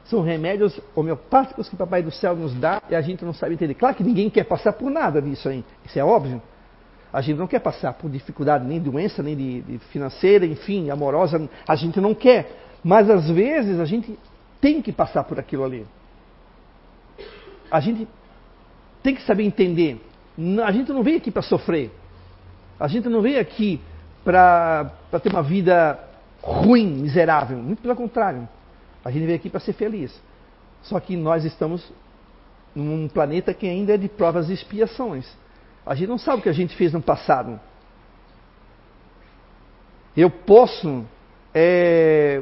São 0.05 0.23
remédios 0.23 0.81
homeopáticos 0.95 1.69
que 1.69 1.75
o 1.75 1.79
Papai 1.79 2.03
do 2.03 2.11
Céu 2.11 2.35
nos 2.35 2.55
dá 2.55 2.81
e 2.89 2.95
a 2.95 3.03
gente 3.03 3.23
não 3.23 3.35
sabe 3.35 3.53
entender. 3.53 3.75
Claro 3.75 3.95
que 3.95 4.03
ninguém 4.03 4.31
quer 4.31 4.45
passar 4.45 4.73
por 4.73 4.91
nada 4.91 5.21
disso 5.21 5.47
aí, 5.47 5.63
isso 5.85 5.99
é 5.99 6.05
óbvio. 6.05 6.41
A 7.13 7.21
gente 7.21 7.37
não 7.37 7.47
quer 7.47 7.61
passar 7.61 7.93
por 7.93 8.11
dificuldade 8.11 8.67
nem 8.67 8.81
doença, 8.81 9.23
nem 9.23 9.37
de, 9.37 9.61
de 9.61 9.79
financeira, 9.91 10.47
enfim, 10.47 10.89
amorosa, 10.89 11.49
a 11.69 11.77
gente 11.77 12.01
não 12.01 12.15
quer. 12.15 12.51
Mas 12.85 13.09
às 13.09 13.29
vezes 13.31 13.81
a 13.81 13.85
gente 13.85 14.19
tem 14.61 14.83
que 14.83 14.93
passar 14.93 15.25
por 15.25 15.41
aquilo 15.41 15.65
ali 15.65 15.87
a 17.75 17.81
gente 17.81 18.07
tem 19.03 19.17
que 19.17 19.23
saber 19.23 19.43
entender. 19.43 20.01
A 20.65 20.71
gente 20.71 20.93
não 20.93 21.03
veio 21.03 21.17
aqui 21.17 21.29
para 21.29 21.43
sofrer. 21.43 21.91
A 22.79 22.87
gente 22.87 23.09
não 23.09 23.21
veio 23.21 23.41
aqui 23.41 23.81
para 24.25 24.93
ter 25.21 25.29
uma 25.29 25.43
vida 25.43 25.99
ruim, 26.41 26.87
miserável. 26.87 27.59
Muito 27.59 27.83
pelo 27.83 27.97
contrário. 27.97 28.49
A 29.05 29.11
gente 29.11 29.25
veio 29.25 29.37
aqui 29.37 29.51
para 29.51 29.59
ser 29.59 29.73
feliz. 29.73 30.15
Só 30.83 31.01
que 31.01 31.17
nós 31.17 31.45
estamos 31.45 31.93
num 32.75 33.09
planeta 33.09 33.53
que 33.53 33.67
ainda 33.67 33.95
é 33.95 33.97
de 33.97 34.09
provas 34.09 34.49
e 34.51 34.53
expiações. 34.53 35.27
A 35.85 35.97
gente 35.97 36.09
não 36.09 36.19
sabe 36.19 36.39
o 36.39 36.43
que 36.43 36.49
a 36.49 36.55
gente 36.55 36.77
fez 36.77 36.93
no 36.93 37.03
passado. 37.03 37.59
Eu 40.17 40.31
posso 40.31 41.05
é, 41.53 42.41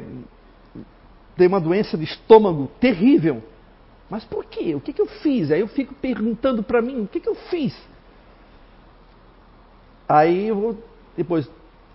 ter 1.35 1.47
uma 1.47 1.59
doença 1.59 1.97
de 1.97 2.03
estômago 2.03 2.69
terrível 2.79 3.41
mas 4.13 4.23
por 4.23 4.45
quê? 4.45 4.75
O 4.75 4.79
que, 4.79 4.93
que 4.93 5.01
eu 5.01 5.07
fiz? 5.07 5.49
Aí 5.49 5.61
eu 5.61 5.67
fico 5.67 5.95
perguntando 5.95 6.61
para 6.61 6.83
mim, 6.83 7.01
o 7.01 7.07
que, 7.07 7.19
que 7.19 7.27
eu 7.27 7.33
fiz? 7.33 7.75
Aí 10.07 10.49
eu 10.49 10.55
vou, 10.55 10.77
depois 11.17 11.49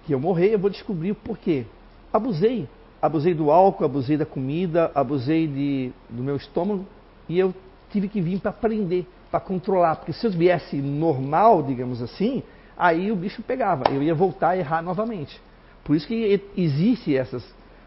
que 0.04 0.12
eu 0.12 0.18
morrer, 0.18 0.52
eu 0.52 0.58
vou 0.58 0.68
descobrir 0.68 1.12
o 1.12 1.14
porquê. 1.14 1.64
Abusei. 2.12 2.68
Abusei 3.00 3.34
do 3.34 3.52
álcool, 3.52 3.84
abusei 3.84 4.16
da 4.16 4.26
comida, 4.26 4.90
abusei 4.96 5.46
de, 5.46 5.92
do 6.10 6.20
meu 6.20 6.34
estômago 6.34 6.84
e 7.28 7.38
eu 7.38 7.54
tive 7.92 8.08
que 8.08 8.20
vir 8.20 8.40
para 8.40 8.50
aprender, 8.50 9.06
para 9.30 9.38
controlar. 9.38 9.94
Porque 9.94 10.12
se 10.12 10.26
eu 10.26 10.32
viesse 10.32 10.74
normal, 10.78 11.62
digamos 11.62 12.02
assim, 12.02 12.42
aí 12.76 13.12
o 13.12 13.16
bicho 13.16 13.42
pegava. 13.42 13.84
Eu 13.92 14.02
ia 14.02 14.12
voltar 14.12 14.48
a 14.48 14.56
errar 14.56 14.82
novamente. 14.82 15.40
Por 15.84 15.94
isso 15.94 16.08
que 16.08 16.42
existe 16.56 17.16
essas. 17.16 17.44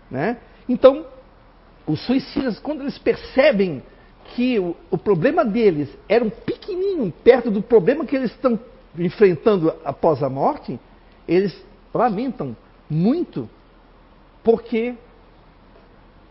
Né? 0.09 0.37
Então, 0.69 1.05
os 1.85 1.99
suicidas, 2.05 2.59
quando 2.59 2.81
eles 2.81 2.97
percebem 2.97 3.81
que 4.35 4.59
o, 4.59 4.75
o 4.89 4.97
problema 4.97 5.43
deles 5.43 5.89
era 6.07 6.23
um 6.23 6.29
pequenininho 6.29 7.11
perto 7.23 7.49
do 7.49 7.61
problema 7.61 8.05
que 8.05 8.15
eles 8.15 8.31
estão 8.31 8.59
enfrentando 8.97 9.73
após 9.83 10.21
a 10.21 10.29
morte, 10.29 10.79
eles 11.27 11.55
lamentam 11.93 12.55
muito, 12.89 13.49
porque 14.43 14.95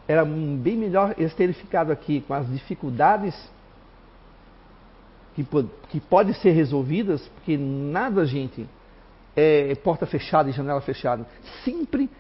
era 0.07 0.25
bem 0.25 0.77
melhor 0.77 1.15
eles 1.17 1.35
terem 1.35 1.55
ficado 1.55 1.93
aqui 1.93 2.21
com 2.27 2.35
as 2.35 2.49
dificuldades 2.51 3.35
que, 5.35 5.47
que 5.89 6.01
podem 6.01 6.35
ser 6.35 6.51
resolvidas, 6.51 7.27
porque 7.29 7.57
nada, 7.57 8.25
gente, 8.25 8.67
é 9.37 9.75
porta 9.77 10.07
fechada 10.07 10.51
e 10.51 10.53
janela 10.53 10.81
fechada. 10.81 11.27
Sempre 11.65 12.11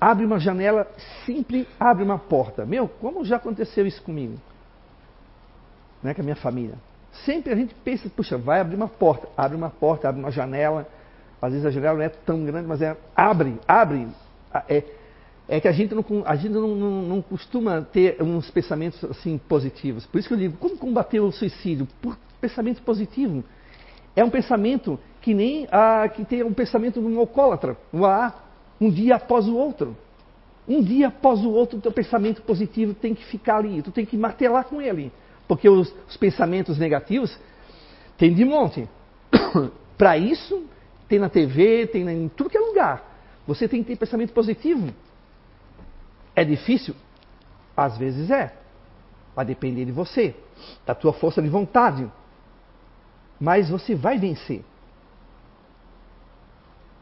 abre 0.00 0.24
uma 0.24 0.38
janela, 0.38 0.86
sempre 1.24 1.66
abre 1.78 2.02
uma 2.04 2.18
porta. 2.18 2.64
Meu, 2.64 2.88
como 2.88 3.24
já 3.24 3.36
aconteceu 3.36 3.86
isso 3.86 4.02
comigo? 4.02 4.38
né, 6.04 6.12
com 6.12 6.20
a 6.20 6.24
minha 6.24 6.36
família. 6.36 6.74
Sempre 7.24 7.52
a 7.52 7.56
gente 7.56 7.74
pensa, 7.82 8.08
puxa, 8.14 8.36
vai 8.36 8.60
abrir 8.60 8.76
uma 8.76 8.88
porta, 8.88 9.26
abre 9.36 9.56
uma 9.56 9.70
porta, 9.70 10.08
abre 10.08 10.20
uma 10.20 10.30
janela. 10.30 10.86
Às 11.40 11.52
vezes 11.52 11.66
a 11.66 11.70
janela 11.70 11.94
não 11.96 12.04
é 12.04 12.08
tão 12.10 12.44
grande, 12.44 12.68
mas 12.68 12.82
é 12.82 12.94
abre, 13.16 13.58
abre. 13.66 14.06
É, 14.68 14.84
é 15.48 15.60
que 15.60 15.66
a 15.66 15.72
gente, 15.72 15.94
não, 15.94 16.04
a 16.26 16.36
gente 16.36 16.52
não, 16.52 16.68
não, 16.68 17.02
não, 17.02 17.22
costuma 17.22 17.80
ter 17.80 18.22
uns 18.22 18.50
pensamentos 18.50 19.02
assim 19.04 19.38
positivos. 19.38 20.04
Por 20.06 20.18
isso 20.18 20.28
que 20.28 20.34
eu 20.34 20.38
digo, 20.38 20.56
como 20.58 20.76
combater 20.76 21.20
o 21.20 21.32
suicídio? 21.32 21.88
Por 22.02 22.16
pensamento 22.40 22.82
positivo. 22.82 23.42
É 24.14 24.22
um 24.22 24.30
pensamento 24.30 24.98
que 25.22 25.32
nem 25.32 25.66
a, 25.70 26.08
que 26.08 26.24
tem 26.24 26.42
um 26.42 26.52
pensamento 26.52 27.00
de 27.00 27.06
um 27.06 27.18
alcoólatra, 27.18 27.76
um 27.92 28.04
AA, 28.04 28.32
um 28.80 28.90
dia 28.90 29.16
após 29.16 29.46
o 29.46 29.56
outro. 29.56 29.96
Um 30.66 30.82
dia 30.82 31.08
após 31.08 31.40
o 31.40 31.50
outro, 31.50 31.78
o 31.78 31.80
teu 31.80 31.92
pensamento 31.92 32.42
positivo 32.42 32.94
tem 32.94 33.14
que 33.14 33.24
ficar 33.26 33.56
ali, 33.56 33.82
tu 33.82 33.90
tem 33.90 34.06
que 34.06 34.16
martelar 34.16 34.64
com 34.64 34.80
ele. 34.80 35.12
Porque 35.46 35.68
os, 35.68 35.94
os 36.08 36.16
pensamentos 36.16 36.78
negativos 36.78 37.38
tem 38.16 38.32
de 38.32 38.44
monte. 38.44 38.88
Para 39.98 40.16
isso, 40.16 40.64
tem 41.08 41.18
na 41.18 41.28
TV, 41.28 41.86
tem 41.86 42.08
em 42.08 42.28
tudo 42.28 42.48
que 42.48 42.56
é 42.56 42.60
lugar. 42.60 43.14
Você 43.46 43.68
tem 43.68 43.82
que 43.82 43.88
ter 43.88 43.96
pensamento 43.96 44.32
positivo. 44.32 44.88
É 46.34 46.44
difícil? 46.44 46.94
Às 47.76 47.98
vezes 47.98 48.30
é. 48.30 48.56
Vai 49.36 49.44
depender 49.44 49.84
de 49.84 49.92
você, 49.92 50.34
da 50.86 50.94
tua 50.94 51.12
força 51.12 51.42
de 51.42 51.48
vontade. 51.48 52.10
Mas 53.38 53.68
você 53.68 53.94
vai 53.94 54.18
vencer. 54.18 54.64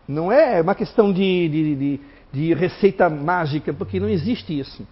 Não 0.06 0.30
é 0.32 0.60
uma 0.60 0.74
questão 0.74 1.12
de, 1.12 1.48
de, 1.48 1.76
de, 1.76 2.00
de 2.32 2.54
receita 2.54 3.08
mágica, 3.08 3.72
porque 3.72 4.00
não 4.00 4.08
existe 4.08 4.58
isso 4.58 4.86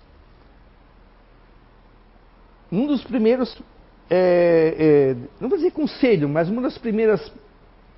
um 2.72 2.86
dos 2.86 3.02
primeiros, 3.02 3.60
é, 4.08 4.74
é, 4.78 5.16
não 5.40 5.48
vou 5.48 5.58
dizer 5.58 5.72
conselho, 5.72 6.28
mas 6.28 6.48
um 6.48 6.62
dos 6.62 6.78
primeiros 6.78 7.32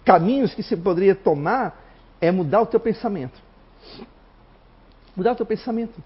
caminhos 0.04 0.54
que 0.54 0.62
você 0.62 0.76
poderia 0.76 1.14
tomar 1.14 1.78
é 2.20 2.30
mudar 2.30 2.62
o 2.62 2.66
teu 2.66 2.80
pensamento. 2.80 3.38
Mudar 5.14 5.32
o 5.32 5.36
teu 5.36 5.46
pensamento. 5.46 6.02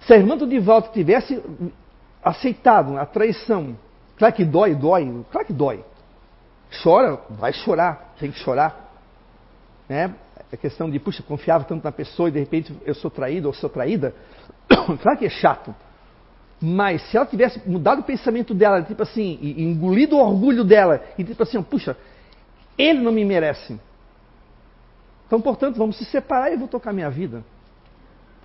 Se 0.00 0.12
a 0.12 0.16
irmã 0.16 0.36
do 0.36 0.46
Divaldo 0.46 0.88
tivesse 0.92 1.42
aceitado 2.22 2.98
a 2.98 3.06
traição, 3.06 3.76
claro 4.16 4.34
que 4.34 4.44
dói, 4.44 4.74
dói, 4.74 5.24
claro 5.30 5.46
que 5.46 5.52
dói. 5.52 5.84
Chora, 6.82 7.20
vai 7.30 7.52
chorar, 7.52 8.14
tem 8.18 8.30
que 8.30 8.38
chorar. 8.38 8.81
Né? 9.88 10.14
A 10.52 10.56
questão 10.56 10.90
de, 10.90 10.98
puxa, 10.98 11.22
confiava 11.22 11.64
tanto 11.64 11.84
na 11.84 11.92
pessoa 11.92 12.28
e 12.28 12.32
de 12.32 12.38
repente 12.38 12.74
eu 12.84 12.94
sou 12.94 13.10
traído 13.10 13.48
ou 13.48 13.54
sou 13.54 13.70
traída, 13.70 14.14
claro 15.02 15.18
que 15.18 15.26
é 15.26 15.30
chato. 15.30 15.74
Mas 16.60 17.02
se 17.10 17.16
ela 17.16 17.26
tivesse 17.26 17.60
mudado 17.68 18.00
o 18.00 18.04
pensamento 18.04 18.54
dela, 18.54 18.82
tipo 18.82 19.02
assim, 19.02 19.38
e 19.42 19.64
engolido 19.64 20.16
o 20.16 20.20
orgulho 20.20 20.62
dela, 20.62 21.02
e 21.18 21.24
tipo 21.24 21.42
assim, 21.42 21.60
puxa, 21.62 21.96
ele 22.78 23.00
não 23.00 23.10
me 23.10 23.24
merece. 23.24 23.78
Então, 25.26 25.40
portanto, 25.40 25.76
vamos 25.76 25.96
se 25.96 26.04
separar 26.04 26.50
e 26.50 26.54
eu 26.54 26.58
vou 26.58 26.68
tocar 26.68 26.92
minha 26.92 27.10
vida. 27.10 27.42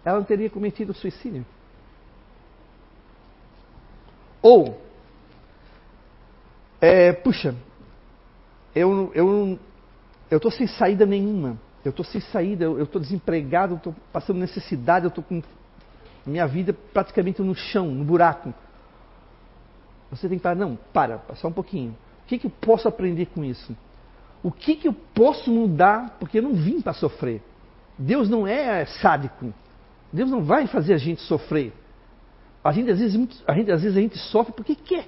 Ela 0.04 0.18
não 0.18 0.26
teria 0.26 0.50
cometido 0.50 0.94
suicídio. 0.94 1.46
Ou, 4.42 4.80
é, 6.80 7.12
puxa, 7.12 7.54
eu 8.74 9.12
eu 9.14 9.60
eu 10.30 10.38
estou 10.38 10.52
sem 10.52 10.68
saída 10.68 11.06
nenhuma. 11.06 11.58
Eu 11.86 11.92
estou 11.92 12.06
sem 12.06 12.20
saída, 12.20 12.66
eu 12.66 12.84
estou 12.84 13.00
desempregado, 13.00 13.76
estou 13.76 13.96
passando 14.12 14.40
necessidade, 14.40 15.06
eu 15.06 15.10
estou 15.10 15.24
com 15.24 15.42
minha 16.26 16.46
vida 16.46 16.74
praticamente 16.74 17.42
no 17.42 17.56
chão, 17.56 17.88
no 17.88 18.04
buraco. 18.04 18.54
Você 20.12 20.28
tem 20.28 20.38
que 20.38 20.44
falar, 20.44 20.56
não, 20.56 20.78
para, 20.92 21.22
só 21.36 21.48
um 21.48 21.54
pouquinho. 21.54 21.92
O 22.24 22.28
que, 22.28 22.38
que 22.38 22.48
eu 22.48 22.52
posso 22.52 22.88
aprender 22.88 23.28
com 23.28 23.44
isso? 23.44 23.76
O 24.44 24.52
que, 24.52 24.76
que 24.76 24.88
eu 24.88 24.94
posso 24.94 25.50
mudar? 25.50 26.18
Porque 26.20 26.40
eu 26.40 26.44
não 26.44 26.54
vim 26.54 26.82
para 26.82 26.94
sofrer. 26.94 27.42
Deus 27.98 28.30
não 28.30 28.46
é 28.46 28.86
sádico. 28.86 29.54
Deus 30.12 30.30
não 30.30 30.44
vai 30.44 30.68
fazer 30.68 30.94
a 30.94 30.98
gente 30.98 31.22
sofrer. 31.22 31.74
A 32.64 32.72
gente 32.72 32.92
às 32.92 33.00
vezes, 33.00 33.16
a 33.48 33.54
gente, 33.54 33.72
às 33.72 33.82
vezes 33.82 33.98
a 33.98 34.02
gente 34.02 34.18
sofre 34.18 34.54
porque 34.54 34.76
quer. 34.76 35.08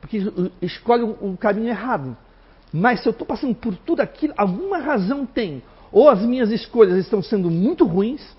Porque 0.00 0.18
escolhe 0.60 1.02
um 1.02 1.34
caminho 1.34 1.68
errado. 1.68 2.16
Mas 2.76 3.00
se 3.00 3.08
eu 3.08 3.12
estou 3.12 3.24
passando 3.24 3.54
por 3.54 3.76
tudo 3.76 4.00
aquilo, 4.00 4.34
alguma 4.36 4.78
razão 4.78 5.24
tem. 5.24 5.62
Ou 5.92 6.10
as 6.10 6.20
minhas 6.22 6.50
escolhas 6.50 6.98
estão 6.98 7.22
sendo 7.22 7.48
muito 7.48 7.86
ruins, 7.86 8.36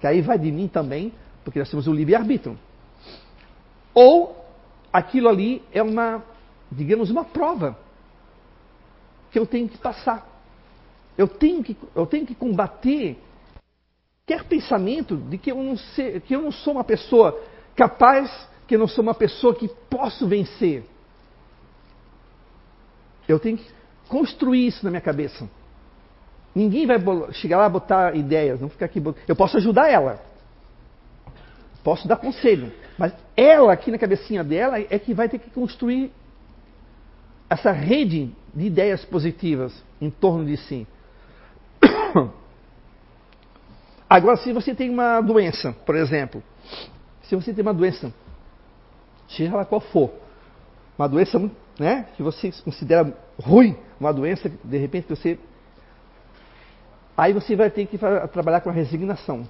que 0.00 0.06
aí 0.06 0.22
vai 0.22 0.38
de 0.38 0.52
mim 0.52 0.68
também, 0.68 1.12
porque 1.44 1.58
nós 1.58 1.68
temos 1.68 1.88
o 1.88 1.92
livre-arbítrio. 1.92 2.56
Ou 3.92 4.36
aquilo 4.92 5.28
ali 5.28 5.64
é 5.72 5.82
uma, 5.82 6.22
digamos, 6.70 7.10
uma 7.10 7.24
prova 7.24 7.76
que 9.32 9.38
eu 9.40 9.44
tenho 9.44 9.68
que 9.68 9.78
passar. 9.78 10.24
Eu 11.18 11.26
tenho 11.26 11.64
que, 11.64 11.76
eu 11.92 12.06
tenho 12.06 12.24
que 12.24 12.36
combater 12.36 13.18
qualquer 14.24 14.44
pensamento 14.44 15.16
de 15.16 15.36
que 15.36 15.50
eu, 15.50 15.56
não 15.56 15.76
sei, 15.76 16.20
que 16.20 16.36
eu 16.36 16.40
não 16.40 16.52
sou 16.52 16.74
uma 16.74 16.84
pessoa 16.84 17.36
capaz, 17.74 18.30
que 18.68 18.76
eu 18.76 18.78
não 18.78 18.86
sou 18.86 19.02
uma 19.02 19.14
pessoa 19.14 19.56
que 19.56 19.66
posso 19.90 20.28
vencer. 20.28 20.84
Eu 23.30 23.38
tenho 23.38 23.58
que 23.58 23.70
construir 24.08 24.66
isso 24.66 24.84
na 24.84 24.90
minha 24.90 25.00
cabeça. 25.00 25.48
Ninguém 26.54 26.86
vai 26.86 26.98
chegar 27.32 27.58
lá 27.58 27.68
botar 27.68 28.16
ideias, 28.16 28.60
não 28.60 28.68
ficar 28.68 28.86
aqui. 28.86 29.00
Eu 29.28 29.36
posso 29.36 29.56
ajudar 29.56 29.88
ela. 29.88 30.20
Posso 31.84 32.08
dar 32.08 32.16
conselho. 32.16 32.72
Mas 32.98 33.12
ela, 33.36 33.72
aqui 33.72 33.90
na 33.90 33.98
cabecinha 33.98 34.42
dela, 34.42 34.78
é 34.78 34.98
que 34.98 35.14
vai 35.14 35.28
ter 35.28 35.38
que 35.38 35.48
construir 35.50 36.12
essa 37.48 37.70
rede 37.70 38.34
de 38.52 38.66
ideias 38.66 39.04
positivas 39.04 39.72
em 40.00 40.10
torno 40.10 40.44
de 40.44 40.56
si. 40.56 40.86
Agora, 44.10 44.36
se 44.36 44.52
você 44.52 44.74
tem 44.74 44.90
uma 44.90 45.20
doença, 45.20 45.72
por 45.86 45.94
exemplo, 45.94 46.42
se 47.22 47.36
você 47.36 47.54
tem 47.54 47.62
uma 47.62 47.72
doença, 47.72 48.12
seja 49.28 49.54
lá 49.54 49.64
qual 49.64 49.80
for, 49.80 50.10
uma 50.98 51.08
doença 51.08 51.40
né, 51.80 52.08
que 52.14 52.22
você 52.22 52.52
considera 52.62 53.16
ruim, 53.42 53.74
uma 53.98 54.12
doença, 54.12 54.52
de 54.62 54.76
repente 54.76 55.08
você. 55.08 55.38
Aí 57.16 57.32
você 57.32 57.56
vai 57.56 57.70
ter 57.70 57.86
que 57.86 57.96
trabalhar 58.30 58.60
com 58.60 58.68
a 58.68 58.72
resignação. 58.72 59.48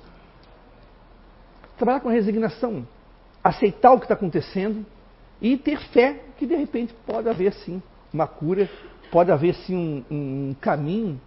Trabalhar 1.76 1.98
com 1.98 2.08
a 2.08 2.12
resignação, 2.12 2.86
aceitar 3.42 3.90
o 3.90 3.98
que 3.98 4.04
está 4.04 4.14
acontecendo 4.14 4.86
e 5.42 5.56
ter 5.56 5.80
fé 5.88 6.22
que 6.38 6.46
de 6.46 6.54
repente 6.54 6.94
pode 7.04 7.28
haver 7.28 7.52
sim 7.52 7.82
uma 8.14 8.28
cura, 8.28 8.70
pode 9.10 9.32
haver 9.32 9.56
sim 9.66 10.04
um, 10.08 10.50
um 10.50 10.56
caminho. 10.60 11.20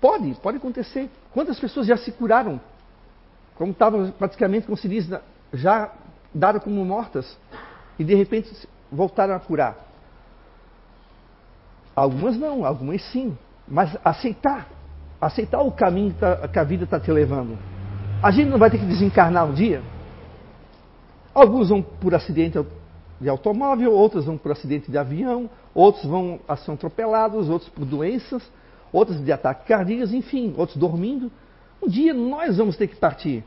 Pode, 0.00 0.34
pode 0.36 0.56
acontecer. 0.56 1.10
Quantas 1.34 1.60
pessoas 1.60 1.86
já 1.86 1.98
se 1.98 2.10
curaram? 2.12 2.58
Como 3.56 3.72
estavam 3.72 4.10
praticamente, 4.12 4.64
como 4.64 4.78
se 4.78 4.88
diz, 4.88 5.06
já 5.52 5.92
dadas 6.32 6.62
como 6.62 6.82
mortas 6.82 7.36
e 7.98 8.04
de 8.04 8.14
repente 8.14 8.50
voltaram 8.90 9.34
a 9.34 9.40
curar. 9.40 9.76
Algumas 11.94 12.36
não, 12.36 12.64
algumas 12.64 13.02
sim. 13.10 13.36
Mas 13.66 13.96
aceitar. 14.04 14.68
Aceitar 15.20 15.62
o 15.62 15.72
caminho 15.72 16.12
que, 16.12 16.20
tá, 16.20 16.60
a 16.60 16.64
vida 16.64 16.84
está 16.84 17.00
te 17.00 17.10
levando. 17.10 17.56
A 18.22 18.30
gente 18.30 18.48
não 18.48 18.58
vai 18.58 18.70
ter 18.70 18.78
que 18.78 18.86
desencarnar 18.86 19.46
um 19.46 19.52
dia? 19.52 19.82
Alguns 21.34 21.68
vão 21.68 21.82
por 21.82 22.14
acidente 22.14 22.58
de 23.20 23.28
automóvel, 23.28 23.92
outros 23.92 24.24
vão 24.24 24.36
por 24.36 24.52
acidente 24.52 24.90
de 24.90 24.98
avião, 24.98 25.48
outros 25.74 26.04
vão 26.04 26.38
ser 26.64 26.72
atropelados, 26.72 27.48
outros 27.48 27.70
por 27.70 27.84
doenças, 27.84 28.42
outros 28.92 29.22
de 29.22 29.32
ataques 29.32 29.66
cardíacos, 29.66 30.12
enfim, 30.12 30.54
outros 30.56 30.76
dormindo. 30.76 31.30
Um 31.82 31.88
dia 31.88 32.14
nós 32.14 32.56
vamos 32.56 32.76
ter 32.76 32.86
que 32.86 32.96
partir. 32.96 33.44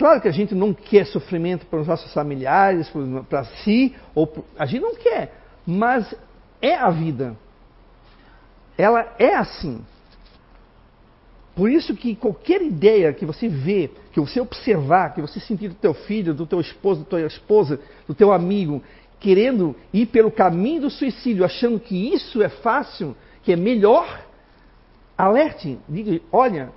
Claro 0.00 0.18
que 0.18 0.28
a 0.28 0.32
gente 0.32 0.54
não 0.54 0.72
quer 0.72 1.04
sofrimento 1.04 1.66
para 1.66 1.78
os 1.78 1.86
nossos 1.86 2.10
familiares, 2.14 2.90
para 3.28 3.44
si, 3.44 3.94
ou 4.14 4.46
a 4.58 4.64
gente 4.64 4.80
não 4.80 4.94
quer, 4.94 5.34
mas 5.66 6.14
é 6.62 6.74
a 6.74 6.88
vida. 6.88 7.36
Ela 8.78 9.14
é 9.18 9.34
assim. 9.34 9.84
Por 11.54 11.70
isso 11.70 11.94
que 11.94 12.16
qualquer 12.16 12.62
ideia 12.62 13.12
que 13.12 13.26
você 13.26 13.46
vê, 13.46 13.90
que 14.10 14.18
você 14.18 14.40
observar, 14.40 15.12
que 15.12 15.20
você 15.20 15.38
sentir 15.38 15.68
do 15.68 15.74
teu 15.74 15.92
filho, 15.92 16.32
do 16.32 16.46
teu 16.46 16.62
esposo, 16.62 17.00
da 17.00 17.06
tua 17.06 17.20
esposa, 17.20 17.78
do 18.08 18.14
teu 18.14 18.32
amigo, 18.32 18.82
querendo 19.18 19.76
ir 19.92 20.06
pelo 20.06 20.30
caminho 20.30 20.80
do 20.80 20.90
suicídio, 20.90 21.44
achando 21.44 21.78
que 21.78 22.14
isso 22.14 22.42
é 22.42 22.48
fácil, 22.48 23.14
que 23.42 23.52
é 23.52 23.56
melhor, 23.56 24.24
alerte, 25.18 25.78
diga, 25.86 26.22
olha, 26.32 26.70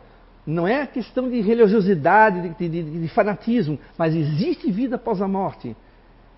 não 0.45 0.67
é 0.67 0.85
questão 0.85 1.29
de 1.29 1.39
religiosidade, 1.41 2.49
de, 2.49 2.69
de, 2.69 3.01
de, 3.01 3.07
fanatismo, 3.09 3.79
mas 3.97 4.13
existe 4.13 4.69
vida 4.71 4.97
após 4.97 5.21
a 5.21 5.27
morte. 5.27 5.75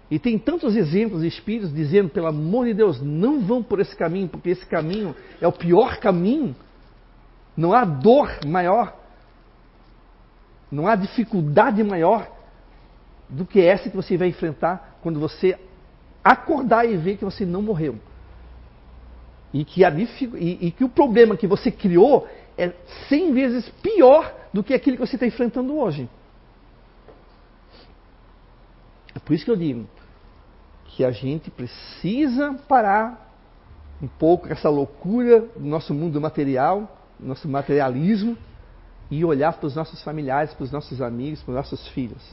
E 0.10 0.20
tem 0.20 0.38
tantos 0.38 0.76
exemplos 0.76 1.22
de 1.22 1.28
espíritos 1.28 1.74
dizendo, 1.74 2.10
pelo 2.10 2.28
amor 2.28 2.68
de 2.68 2.76
Deus, 2.76 3.02
não 3.02 3.42
vão 3.42 3.64
por 3.64 3.80
esse 3.80 3.96
caminho, 3.96 4.28
porque 4.28 4.50
esse 4.50 4.66
caminho 4.66 5.16
é 5.42 5.48
o 5.48 5.52
pior 5.52 5.98
caminho. 5.98 6.56
Não 7.58 7.74
há 7.74 7.84
dor 7.84 8.30
maior, 8.46 8.96
não 10.72 10.88
há 10.88 10.96
dificuldade 10.96 11.84
maior 11.84 12.30
do 13.28 13.46
que 13.46 13.62
essa 13.62 13.90
que 13.90 13.96
você 13.96 14.18
vai 14.18 14.28
enfrentar 14.28 15.00
quando 15.02 15.20
você 15.20 15.58
acordar 16.24 16.86
e 16.86 16.96
ver 16.98 17.18
que 17.18 17.26
você 17.26 17.46
não 17.46 17.62
morreu. 17.62 17.96
E 19.54 19.64
que, 19.64 19.86
a, 19.86 19.90
e, 19.90 20.68
e 20.68 20.72
que 20.72 20.84
o 20.84 20.90
problema 20.90 21.38
que 21.38 21.48
você 21.48 21.72
criou 21.72 22.28
é 22.58 22.74
cem 23.08 23.34
vezes 23.34 23.70
pior 23.82 24.34
do 24.54 24.64
que 24.64 24.74
aquilo 24.74 24.98
que 24.98 25.06
você 25.06 25.16
está 25.16 25.26
enfrentando 25.26 25.78
hoje. 25.78 26.10
É 29.14 29.20
por 29.20 29.34
isso 29.34 29.46
que 29.46 29.52
eu 29.52 29.56
digo 29.56 29.88
que 30.86 31.04
a 31.04 31.12
gente 31.12 31.52
precisa 31.52 32.54
parar 32.68 33.34
um 34.02 34.08
pouco 34.08 34.48
essa 34.48 34.70
loucura 34.70 35.42
do 35.42 35.66
nosso 35.66 35.94
mundo 35.94 36.20
material, 36.22 36.98
do 37.20 37.28
nosso 37.28 37.48
materialismo, 37.48 38.38
e 39.10 39.24
olhar 39.24 39.54
para 39.54 39.68
os 39.68 39.76
nossos 39.76 40.02
familiares, 40.04 40.54
para 40.54 40.64
os 40.64 40.72
nossos 40.72 41.02
amigos, 41.02 41.42
para 41.44 41.52
os 41.52 41.56
nossos 41.58 41.88
filhos. 41.90 42.24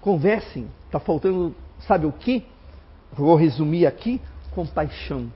Conversem, 0.00 0.68
está 0.86 1.00
faltando, 1.00 1.54
sabe 1.80 2.06
o 2.06 2.12
que? 2.12 2.46
Vou 3.12 3.34
resumir 3.34 3.86
aqui: 3.86 4.20
compaixão. 4.54 5.32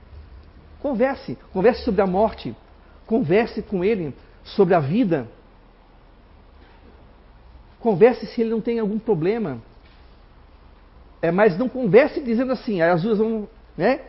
Converse, 0.81 1.37
converse 1.51 1.83
sobre 1.83 2.01
a 2.01 2.07
morte, 2.07 2.55
Converse 3.13 3.61
com 3.61 3.85
ele 3.85 4.11
sobre 4.43 4.73
a 4.73 4.79
vida. 4.79 5.27
Converse 7.79 8.25
se 8.25 8.41
ele 8.41 8.49
não 8.49 8.59
tem 8.59 8.79
algum 8.79 8.97
problema. 8.97 9.61
É, 11.21 11.29
mas 11.29 11.55
não 11.55 11.69
converse 11.69 12.19
dizendo 12.19 12.51
assim, 12.53 12.81
aí 12.81 12.89
as 12.89 13.03
duas 13.03 13.19
vão, 13.19 13.47
né? 13.77 14.01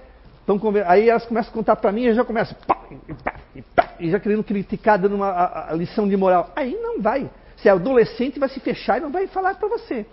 Então, 0.43 0.59
aí 0.87 1.11
elas 1.11 1.27
começam 1.27 1.51
a 1.51 1.55
contar 1.55 1.77
para 1.77 1.93
mim 1.93 2.07
e 2.07 2.15
já 2.15 2.25
começam, 2.25 2.57
pá, 2.67 2.77
pá, 3.23 3.35
pá, 3.77 3.95
e 4.01 4.11
já 4.11 4.19
querendo 4.19 4.43
criticar, 4.43 4.99
dando 4.99 5.17
uma 5.17 5.29
a, 5.29 5.73
a 5.73 5.75
lição 5.75 6.09
de 6.09 6.17
moral. 6.17 6.51
Aí 6.57 6.75
não 6.75 7.03
vai. 7.03 7.31
Se 7.59 7.69
é 7.69 7.73
adolescente, 7.73 8.39
vai 8.39 8.49
se 8.49 8.59
fechar 8.59 8.97
e 8.97 9.01
não 9.03 9.13
vai 9.13 9.27
falar 9.27 9.57
para 9.57 9.69
você. 9.69 10.07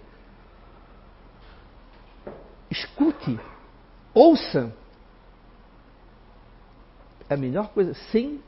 Escute, 2.69 3.39
ouça. 4.13 4.75
É 7.29 7.35
a 7.35 7.37
melhor 7.37 7.69
coisa, 7.69 7.93
sem 8.11 8.41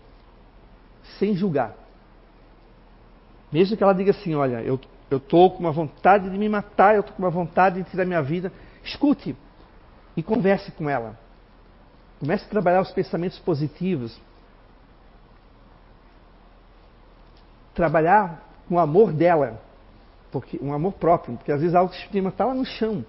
sem 1.20 1.36
julgar. 1.36 1.76
Mesmo 3.52 3.78
que 3.78 3.84
ela 3.84 3.94
diga 3.94 4.12
assim, 4.12 4.34
olha, 4.34 4.62
eu 4.62 4.80
estou 5.12 5.52
com 5.52 5.60
uma 5.60 5.72
vontade 5.72 6.30
de 6.30 6.38
me 6.38 6.50
matar, 6.50 6.96
eu 6.96 7.02
estou 7.02 7.16
com 7.16 7.22
uma 7.22 7.30
vontade 7.30 7.84
de 7.84 7.90
tirar 7.90 8.06
minha 8.06 8.22
vida, 8.22 8.52
escute 8.84 9.36
e 10.18 10.24
converse 10.24 10.72
com 10.72 10.90
ela. 10.90 11.18
Comece 12.20 12.46
a 12.46 12.50
trabalhar 12.50 12.82
os 12.82 12.92
pensamentos 12.92 13.38
positivos. 13.40 14.20
Trabalhar 17.76 18.42
com 18.68 18.76
o 18.76 18.80
amor 18.80 19.12
dela, 19.12 19.62
porque 20.32 20.58
um 20.62 20.74
amor 20.74 20.94
próprio, 20.94 21.36
porque 21.36 21.52
às 21.52 21.60
vezes 21.60 21.76
a 21.76 21.80
autoestima 21.80 22.30
está 22.30 22.46
lá 22.46 22.54
no 22.54 22.66
chão. 22.66 23.06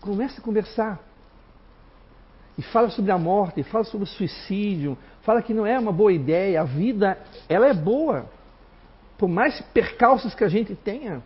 Comece 0.00 0.38
a 0.38 0.42
conversar. 0.42 1.00
E 2.56 2.62
fala 2.62 2.88
sobre 2.90 3.10
a 3.10 3.18
morte, 3.18 3.62
fala 3.62 3.84
sobre 3.84 4.04
o 4.04 4.06
suicídio, 4.06 4.96
fala 5.22 5.42
que 5.42 5.54
não 5.54 5.66
é 5.66 5.78
uma 5.78 5.92
boa 5.92 6.12
ideia, 6.12 6.60
a 6.60 6.64
vida, 6.64 7.18
ela 7.48 7.66
é 7.66 7.74
boa. 7.74 8.26
Por 9.18 9.28
mais 9.28 9.60
percalços 9.72 10.34
que 10.34 10.44
a 10.44 10.48
gente 10.48 10.74
tenha, 10.74 11.22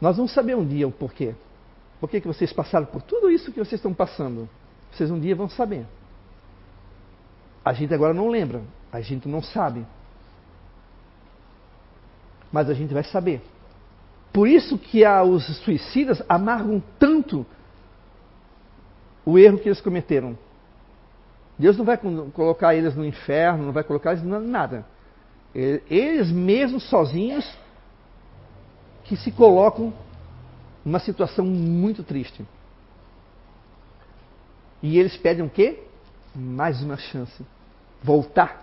nós 0.00 0.16
vamos 0.16 0.32
saber 0.32 0.54
um 0.54 0.66
dia 0.66 0.86
o 0.86 0.92
porquê. 0.92 1.34
Por 2.00 2.10
que, 2.10 2.20
vocês 2.20 2.52
passaram 2.52 2.86
por 2.86 3.02
tudo 3.02 3.30
isso 3.30 3.50
que 3.50 3.58
vocês 3.58 3.78
estão 3.78 3.94
passando? 3.94 4.48
Vocês 4.92 5.10
um 5.10 5.18
dia 5.18 5.34
vão 5.34 5.48
saber. 5.48 5.86
A 7.64 7.72
gente 7.72 7.92
agora 7.92 8.14
não 8.14 8.28
lembra, 8.28 8.62
a 8.92 9.00
gente 9.00 9.26
não 9.26 9.42
sabe. 9.42 9.84
Mas 12.52 12.70
a 12.70 12.74
gente 12.74 12.94
vai 12.94 13.02
saber. 13.02 13.42
Por 14.32 14.46
isso 14.46 14.78
que 14.78 15.02
os 15.06 15.46
suicidas 15.64 16.22
amargam 16.28 16.82
tanto 16.98 17.44
o 19.24 19.38
erro 19.38 19.58
que 19.58 19.68
eles 19.68 19.80
cometeram. 19.80 20.38
Deus 21.58 21.76
não 21.76 21.84
vai 21.84 21.98
colocar 22.34 22.74
eles 22.74 22.94
no 22.94 23.04
inferno, 23.04 23.64
não 23.64 23.72
vai 23.72 23.82
colocar 23.82 24.12
eles 24.12 24.24
em 24.24 24.28
nada. 24.28 24.84
Eles 25.54 26.30
mesmos 26.30 26.88
sozinhos 26.88 27.50
que 29.04 29.16
se 29.16 29.32
colocam 29.32 29.92
numa 30.84 30.98
situação 30.98 31.46
muito 31.46 32.02
triste. 32.02 32.46
E 34.82 34.98
eles 34.98 35.16
pedem 35.16 35.44
o 35.44 35.48
quê? 35.48 35.82
Mais 36.34 36.82
uma 36.82 36.98
chance. 36.98 37.44
Voltar. 38.02 38.62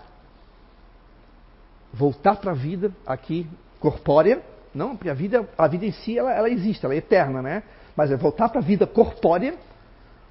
Voltar 1.92 2.36
para 2.36 2.52
a 2.52 2.56
vida 2.56 2.92
aqui 3.06 3.48
corpórea. 3.80 4.44
Não, 4.74 4.96
porque 4.96 5.10
a 5.10 5.14
vida, 5.14 5.48
a 5.58 5.68
vida 5.68 5.86
em 5.86 5.92
si 5.92 6.18
ela, 6.18 6.32
ela 6.32 6.50
existe, 6.50 6.86
ela 6.86 6.94
é 6.94 6.98
eterna, 6.98 7.42
né? 7.42 7.64
Mas 7.96 8.12
é 8.12 8.16
voltar 8.16 8.50
para 8.50 8.60
a 8.60 8.64
vida 8.64 8.86
corpórea 8.86 9.56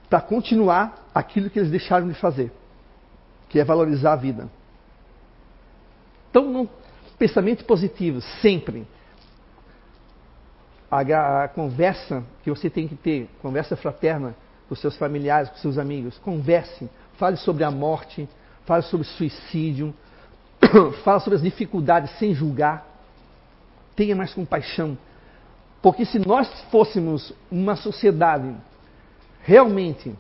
para 0.08 0.20
continuar 0.20 1.01
aquilo 1.14 1.50
que 1.50 1.58
eles 1.58 1.70
deixaram 1.70 2.08
de 2.08 2.14
fazer, 2.14 2.52
que 3.48 3.58
é 3.58 3.64
valorizar 3.64 4.12
a 4.14 4.16
vida. 4.16 4.48
Então, 6.30 6.50
não, 6.50 6.68
pensamento 7.18 7.64
positivo, 7.64 8.20
sempre. 8.40 8.86
A, 10.90 11.44
a, 11.44 11.48
conversa 11.48 12.22
que 12.42 12.50
você 12.50 12.68
tem 12.68 12.86
que 12.86 12.94
ter, 12.94 13.28
conversa 13.40 13.76
fraterna 13.76 14.34
com 14.68 14.74
seus 14.74 14.96
familiares, 14.96 15.48
com 15.50 15.56
seus 15.56 15.78
amigos, 15.78 16.18
converse, 16.18 16.88
fale 17.18 17.36
sobre 17.36 17.64
a 17.64 17.70
morte, 17.70 18.28
fale 18.66 18.82
sobre 18.82 19.06
suicídio, 19.06 19.94
fale 21.04 21.20
sobre 21.20 21.36
as 21.36 21.42
dificuldades 21.42 22.10
sem 22.18 22.34
julgar, 22.34 22.86
tenha 23.96 24.16
mais 24.16 24.34
compaixão. 24.34 24.96
Porque 25.80 26.04
se 26.04 26.18
nós 26.18 26.48
fôssemos 26.70 27.32
uma 27.50 27.74
sociedade 27.74 28.54
realmente, 29.42 30.14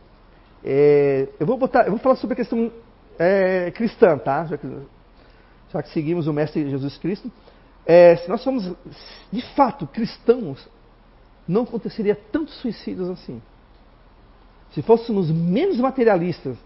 é, 0.64 1.28
eu 1.38 1.46
vou 1.46 1.56
botar, 1.56 1.84
eu 1.84 1.90
vou 1.90 1.98
falar 1.98 2.16
sobre 2.16 2.34
a 2.34 2.36
questão 2.36 2.70
é, 3.18 3.70
cristã, 3.72 4.16
tá? 4.18 4.44
Já 4.46 4.56
que, 4.56 4.68
já 5.72 5.82
que, 5.82 5.88
seguimos 5.90 6.26
o 6.26 6.32
Mestre 6.32 6.68
Jesus 6.70 6.96
Cristo, 6.98 7.30
é, 7.84 8.16
se 8.16 8.28
nós 8.28 8.40
somos 8.42 8.72
de 9.32 9.42
fato 9.54 9.86
cristãos, 9.86 10.68
não 11.46 11.62
aconteceria 11.62 12.14
tantos 12.14 12.54
suicídios 12.60 13.10
assim. 13.10 13.42
Se 14.72 14.82
fôssemos 14.82 15.30
menos 15.30 15.78
materialistas, 15.78 16.56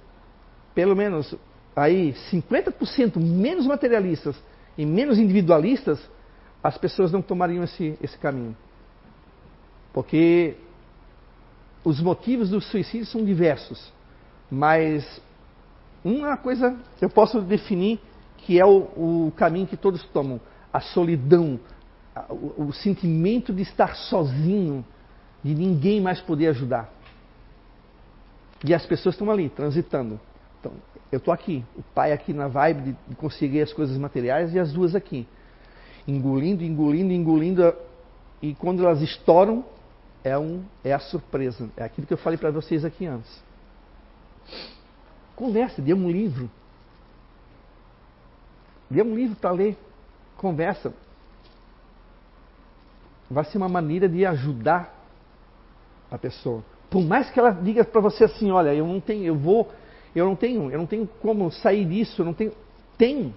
pelo 0.75 0.95
menos 0.95 1.35
aí 1.75 2.15
50% 2.31 3.19
menos 3.19 3.67
materialistas 3.67 4.37
e 4.77 4.85
menos 4.85 5.19
individualistas, 5.19 5.99
as 6.63 6.77
pessoas 6.77 7.11
não 7.11 7.23
tomariam 7.23 7.65
esse, 7.65 7.97
esse 8.03 8.19
caminho. 8.19 8.57
Porque 9.93 10.57
os 11.87 12.01
motivos 12.01 12.51
do 12.51 12.61
suicídio 12.61 13.07
são 13.07 13.25
diversos, 13.25 13.93
mas 14.51 15.23
uma 16.05 16.37
coisa 16.37 16.77
eu 17.01 17.09
posso 17.09 17.41
definir 17.41 18.01
que 18.39 18.59
é 18.59 18.67
o, 18.67 19.27
o 19.29 19.33
caminho 19.37 19.69
que 19.69 19.77
todos 19.77 20.03
tomam: 20.07 20.41
a 20.73 20.81
solidão, 20.81 21.61
o, 22.29 22.65
o 22.65 22.73
sentimento 22.73 23.53
de 23.53 23.63
estar 23.63 23.95
sozinho, 23.95 24.85
de 25.45 25.55
ninguém 25.55 26.01
mais 26.01 26.21
poder 26.21 26.49
ajudar. 26.49 26.93
E 28.65 28.75
as 28.75 28.85
pessoas 28.85 29.15
estão 29.15 29.31
ali, 29.31 29.49
transitando. 29.49 30.19
Então, 30.59 30.73
eu 31.13 31.19
estou 31.19 31.33
aqui, 31.33 31.65
o 31.77 31.83
pai 31.95 32.13
aqui 32.13 32.33
na 32.33 32.49
vibe 32.49 32.97
de, 33.09 33.15
conseguir 33.15 33.63
as 33.63 33.73
coisas 33.73 33.97
materiais 33.97 34.53
e 34.53 34.59
as 34.59 34.73
duas 34.73 34.97
aqui. 34.97 35.25
Engolindo, 36.09 36.65
engolindo, 36.65 37.13
engolindo. 37.13 37.73
E 38.43 38.57
quando 38.57 38.85
elas 38.85 39.01
estouram, 39.03 39.65
é, 40.27 40.37
um, 40.37 40.65
é 40.83 40.93
a 40.93 40.99
surpresa. 40.99 41.71
É 41.77 41.85
aquilo 41.85 42.05
que 42.05 42.13
eu 42.13 42.19
falei 42.19 42.37
para 42.37 42.51
vocês 42.51 42.85
aqui 42.85 43.07
antes. 43.07 43.31
Conversa, 45.37 45.81
dê 45.81 45.95
um 45.95 46.11
livro. 46.11 46.51
Dê 48.91 49.03
um 49.03 49.15
livro 49.15 49.37
para 49.37 49.53
ler. 49.53 49.79
Conversa. 50.37 50.93
Vai 53.31 53.45
ser 53.45 53.57
uma 53.59 53.69
maneira 53.69 54.09
de 54.09 54.27
ajudar 54.27 54.93
a 56.11 56.19
pessoa. 56.19 56.65
Por 56.91 57.03
mais 57.03 57.31
que 57.31 57.39
ela 57.39 57.53
diga 57.53 57.85
para 57.85 58.01
você 58.01 58.25
assim, 58.25 58.51
olha, 58.51 58.75
eu 58.75 58.85
não 58.85 59.01
tenho, 59.01 59.25
eu 59.25 59.37
vou, 59.37 59.71
eu 60.13 60.25
não 60.25 60.35
tenho, 60.35 60.73
eu 60.73 60.79
não 60.79 60.87
tenho 60.87 61.07
como 61.23 61.53
sair 61.53 61.85
disso, 61.85 62.23
eu 62.23 62.27
não 62.27 62.35
tenho. 62.35 62.53
Tem, 62.99 63.33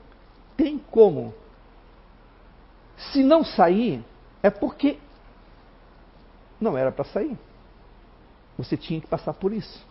tem 0.58 0.80
como. 0.90 1.36
Se 3.12 3.22
não 3.22 3.44
sair, 3.44 4.04
é 4.42 4.50
porque 4.50 4.98
não 6.60 6.78
era 6.78 6.92
para 6.92 7.06
sair. 7.06 7.38
Você 8.58 8.76
tinha 8.76 9.00
que 9.00 9.08
passar 9.08 9.34
por 9.34 9.54
isso. 9.54 9.88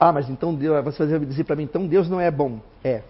Ah, 0.00 0.12
mas 0.12 0.28
então 0.28 0.54
Deus, 0.54 0.84
você 0.84 1.06
vai 1.06 1.26
dizer 1.26 1.44
para 1.44 1.54
mim, 1.54 1.64
então 1.64 1.86
Deus 1.86 2.08
não 2.08 2.20
é 2.20 2.30
bom. 2.30 2.60
É. 2.82 3.02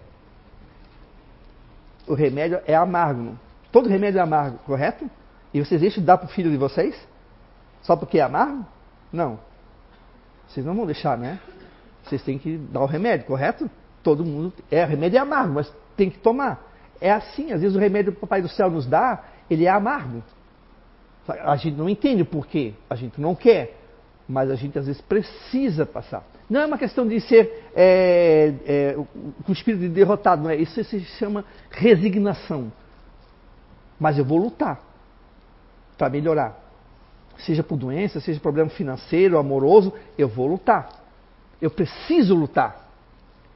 O 2.06 2.14
remédio 2.14 2.60
é 2.66 2.74
amargo. 2.74 3.38
Todo 3.70 3.88
remédio 3.88 4.18
é 4.18 4.22
amargo, 4.22 4.58
correto? 4.66 5.08
E 5.54 5.64
vocês 5.64 5.80
deixam 5.80 6.00
de 6.00 6.06
dar 6.06 6.18
para 6.18 6.26
o 6.26 6.28
filho 6.28 6.50
de 6.50 6.56
vocês? 6.56 6.94
Só 7.82 7.96
porque 7.96 8.18
é 8.18 8.22
amargo? 8.22 8.66
Não. 9.12 9.38
Vocês 10.48 10.66
não 10.66 10.74
vão 10.74 10.84
deixar, 10.84 11.16
né? 11.16 11.40
Vocês 12.04 12.22
têm 12.22 12.38
que 12.38 12.58
dar 12.58 12.80
o 12.80 12.86
remédio, 12.86 13.26
correto? 13.26 13.70
Todo 14.02 14.24
mundo. 14.24 14.52
É, 14.70 14.84
o 14.84 14.88
remédio 14.88 15.16
é 15.16 15.20
amargo, 15.20 15.54
mas 15.54 15.72
tem 15.96 16.10
que 16.10 16.18
tomar. 16.18 16.60
É 17.00 17.10
assim, 17.10 17.52
às 17.52 17.60
vezes 17.60 17.76
o 17.76 17.80
remédio 17.80 18.12
que 18.12 18.18
o 18.18 18.20
Papai 18.20 18.42
do 18.42 18.48
Céu 18.48 18.70
nos 18.70 18.86
dá, 18.86 19.24
ele 19.48 19.64
é 19.64 19.70
amargo. 19.70 20.22
A 21.28 21.56
gente 21.56 21.76
não 21.76 21.88
entende 21.88 22.22
o 22.22 22.26
porquê, 22.26 22.74
a 22.90 22.96
gente 22.96 23.20
não 23.20 23.34
quer, 23.34 23.78
mas 24.28 24.50
a 24.50 24.54
gente 24.54 24.78
às 24.78 24.86
vezes 24.86 25.00
precisa 25.02 25.86
passar. 25.86 26.24
Não 26.48 26.60
é 26.60 26.66
uma 26.66 26.78
questão 26.78 27.06
de 27.06 27.20
ser 27.20 27.70
é, 27.74 28.54
é, 28.66 28.94
com 29.44 29.50
o 29.50 29.52
espírito 29.52 29.82
de 29.82 29.88
derrotado, 29.88 30.42
não 30.42 30.50
é? 30.50 30.56
Isso 30.56 30.82
se 30.84 31.00
chama 31.00 31.44
resignação. 31.70 32.72
Mas 33.98 34.18
eu 34.18 34.24
vou 34.24 34.38
lutar 34.38 34.80
para 35.96 36.10
melhorar. 36.10 36.58
Seja 37.38 37.62
por 37.62 37.76
doença, 37.76 38.20
seja 38.20 38.40
problema 38.40 38.68
financeiro, 38.68 39.38
amoroso, 39.38 39.92
eu 40.18 40.28
vou 40.28 40.46
lutar. 40.46 40.88
Eu 41.60 41.70
preciso 41.70 42.34
lutar. 42.34 42.88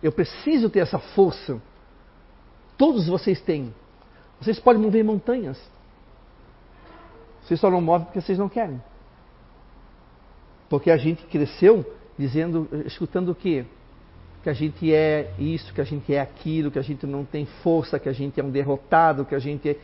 Eu 0.03 0.12
preciso 0.12 0.71
ter 0.71 0.81
essa 0.81 0.99
força. 0.99 1.61
Todos 2.79 3.09
vocês 3.09 3.41
têm. 3.41 3.75
Vocês 4.41 4.59
podem 4.61 4.81
mover 4.81 5.05
montanhas. 5.05 5.61
Vocês 7.47 7.61
só 7.61 7.71
não 7.71 7.81
movem 7.81 8.07
porque 8.07 8.21
vocês 8.21 8.39
não 8.39 8.49
querem. 8.49 8.83
Porque 10.69 10.91
a 10.91 10.97
gente 10.97 11.25
cresceu 11.27 11.85
dizendo, 12.19 12.69
escutando 12.85 13.31
o 13.31 13.35
quê? 13.35 13.65
Que 14.43 14.51
a 14.51 14.53
gente 14.53 14.93
é 14.93 15.33
isso, 15.39 15.73
que 15.73 15.81
a 15.81 15.85
gente 15.85 16.13
é 16.13 16.21
aquilo, 16.21 16.73
que 16.73 16.79
a 16.79 16.83
gente 16.83 17.07
não 17.07 17.25
tem 17.25 17.47
força, 17.63 18.01
que 18.01 18.09
a 18.09 18.13
gente 18.13 18.41
é 18.41 18.45
um 18.45 18.51
derrotado, 18.51 19.25
que 19.25 19.35
a 19.35 19.39
gente 19.39 19.69
é. 19.69 19.77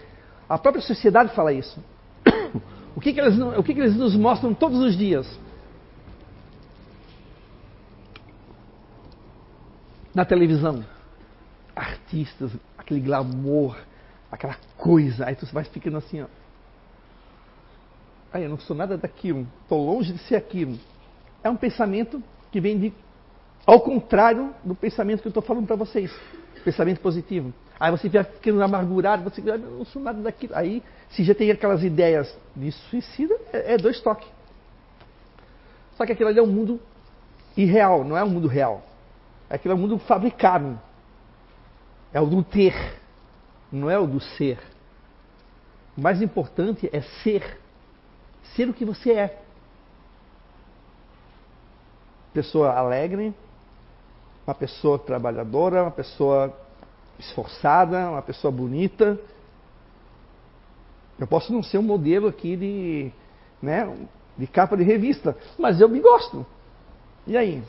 A 0.49 0.59
própria 0.59 0.83
sociedade 0.83 1.35
fala 1.35 1.53
isso. 1.53 1.81
O 2.95 3.01
que, 3.01 3.11
que, 3.15 3.21
eles, 3.23 3.39
o 3.39 3.63
que, 3.63 3.73
que 3.73 3.81
eles 3.81 3.97
nos 3.97 4.15
mostram 4.15 4.53
todos 4.53 4.79
os 4.79 4.95
dias? 4.95 5.27
Na 10.15 10.27
televisão. 10.27 10.85
Artistas, 11.75 12.53
aquele 12.77 13.01
glamour, 13.01 13.79
aquela 14.31 14.59
coisa. 14.77 15.25
Aí 15.25 15.35
tu 15.35 15.47
vai 15.47 15.65
ficando 15.65 15.97
assim, 15.97 16.21
ó. 16.21 16.27
Ah, 18.33 18.41
eu 18.41 18.49
não 18.49 18.59
sou 18.59 18.75
nada 18.75 18.97
daquilo, 18.97 19.47
estou 19.63 19.85
longe 19.85 20.13
de 20.13 20.19
ser 20.21 20.37
aquilo. 20.37 20.79
É 21.45 21.51
um 21.51 21.57
pensamento 21.57 22.23
que 22.51 22.61
vem 22.61 22.79
de, 22.79 22.93
ao 23.67 23.81
contrário 23.81 24.55
do 24.65 24.75
pensamento 24.75 25.21
que 25.21 25.29
eu 25.29 25.31
estou 25.31 25.43
falando 25.43 25.67
para 25.67 25.77
vocês. 25.77 26.11
Pensamento 26.65 27.01
positivo. 27.01 27.53
Aí 27.79 27.91
você 27.91 28.09
fica 28.09 28.23
ficando 28.23 28.63
amargurado, 28.63 29.25
você 29.25 29.43
ah, 29.51 29.57
eu 29.57 29.59
não 29.59 29.85
sou 29.85 30.01
nada 30.01 30.23
daquilo. 30.23 30.55
Aí, 30.55 30.83
se 31.11 31.25
já 31.25 31.35
tem 31.35 31.51
aquelas 31.51 31.83
ideias 31.83 32.33
de 32.55 32.71
suicida, 32.71 33.35
é, 33.53 33.75
é 33.75 33.77
dois 33.77 34.01
toques. 34.01 34.29
Só 35.97 36.07
que 36.07 36.13
aquilo 36.13 36.29
ali 36.29 36.39
é 36.39 36.43
um 36.43 36.47
mundo 36.47 36.81
irreal, 37.57 38.05
não 38.05 38.17
é 38.17 38.23
um 38.23 38.31
mundo 38.31 38.47
real. 38.47 38.83
Aquilo 39.51 39.73
é 39.73 39.77
um 39.77 39.81
mundo 39.81 39.99
fabricado. 39.99 40.81
É 42.13 42.21
o 42.21 42.27
do 42.27 42.43
ter, 42.43 42.75
não 43.71 43.91
é 43.91 43.99
o 43.99 44.07
do 44.07 44.21
ser. 44.21 44.59
O 45.97 46.01
mais 46.01 46.23
importante 46.23 46.89
é 46.93 47.01
ser 47.23 47.59
ser 48.55 48.69
o 48.69 48.75
que 48.75 48.85
você 48.85 49.13
é. 49.13 49.43
Pessoa 52.33 52.73
alegre, 52.73 53.35
uma 54.47 54.55
pessoa 54.55 54.99
trabalhadora, 54.99 55.83
uma 55.83 55.91
pessoa 55.91 56.53
esforçada, 57.19 58.11
uma 58.11 58.23
pessoa 58.23 58.51
bonita. 58.51 59.19
Eu 61.19 61.27
posso 61.27 61.53
não 61.53 61.63
ser 61.63 61.79
um 61.79 61.83
modelo 61.83 62.29
aqui 62.29 62.57
de, 62.57 63.13
né, 63.61 63.89
de 64.37 64.47
capa 64.47 64.77
de 64.77 64.83
revista, 64.83 65.37
mas 65.59 65.81
eu 65.81 65.89
me 65.89 66.01
gosto. 66.01 66.45
E 67.27 67.37
aí? 67.37 67.63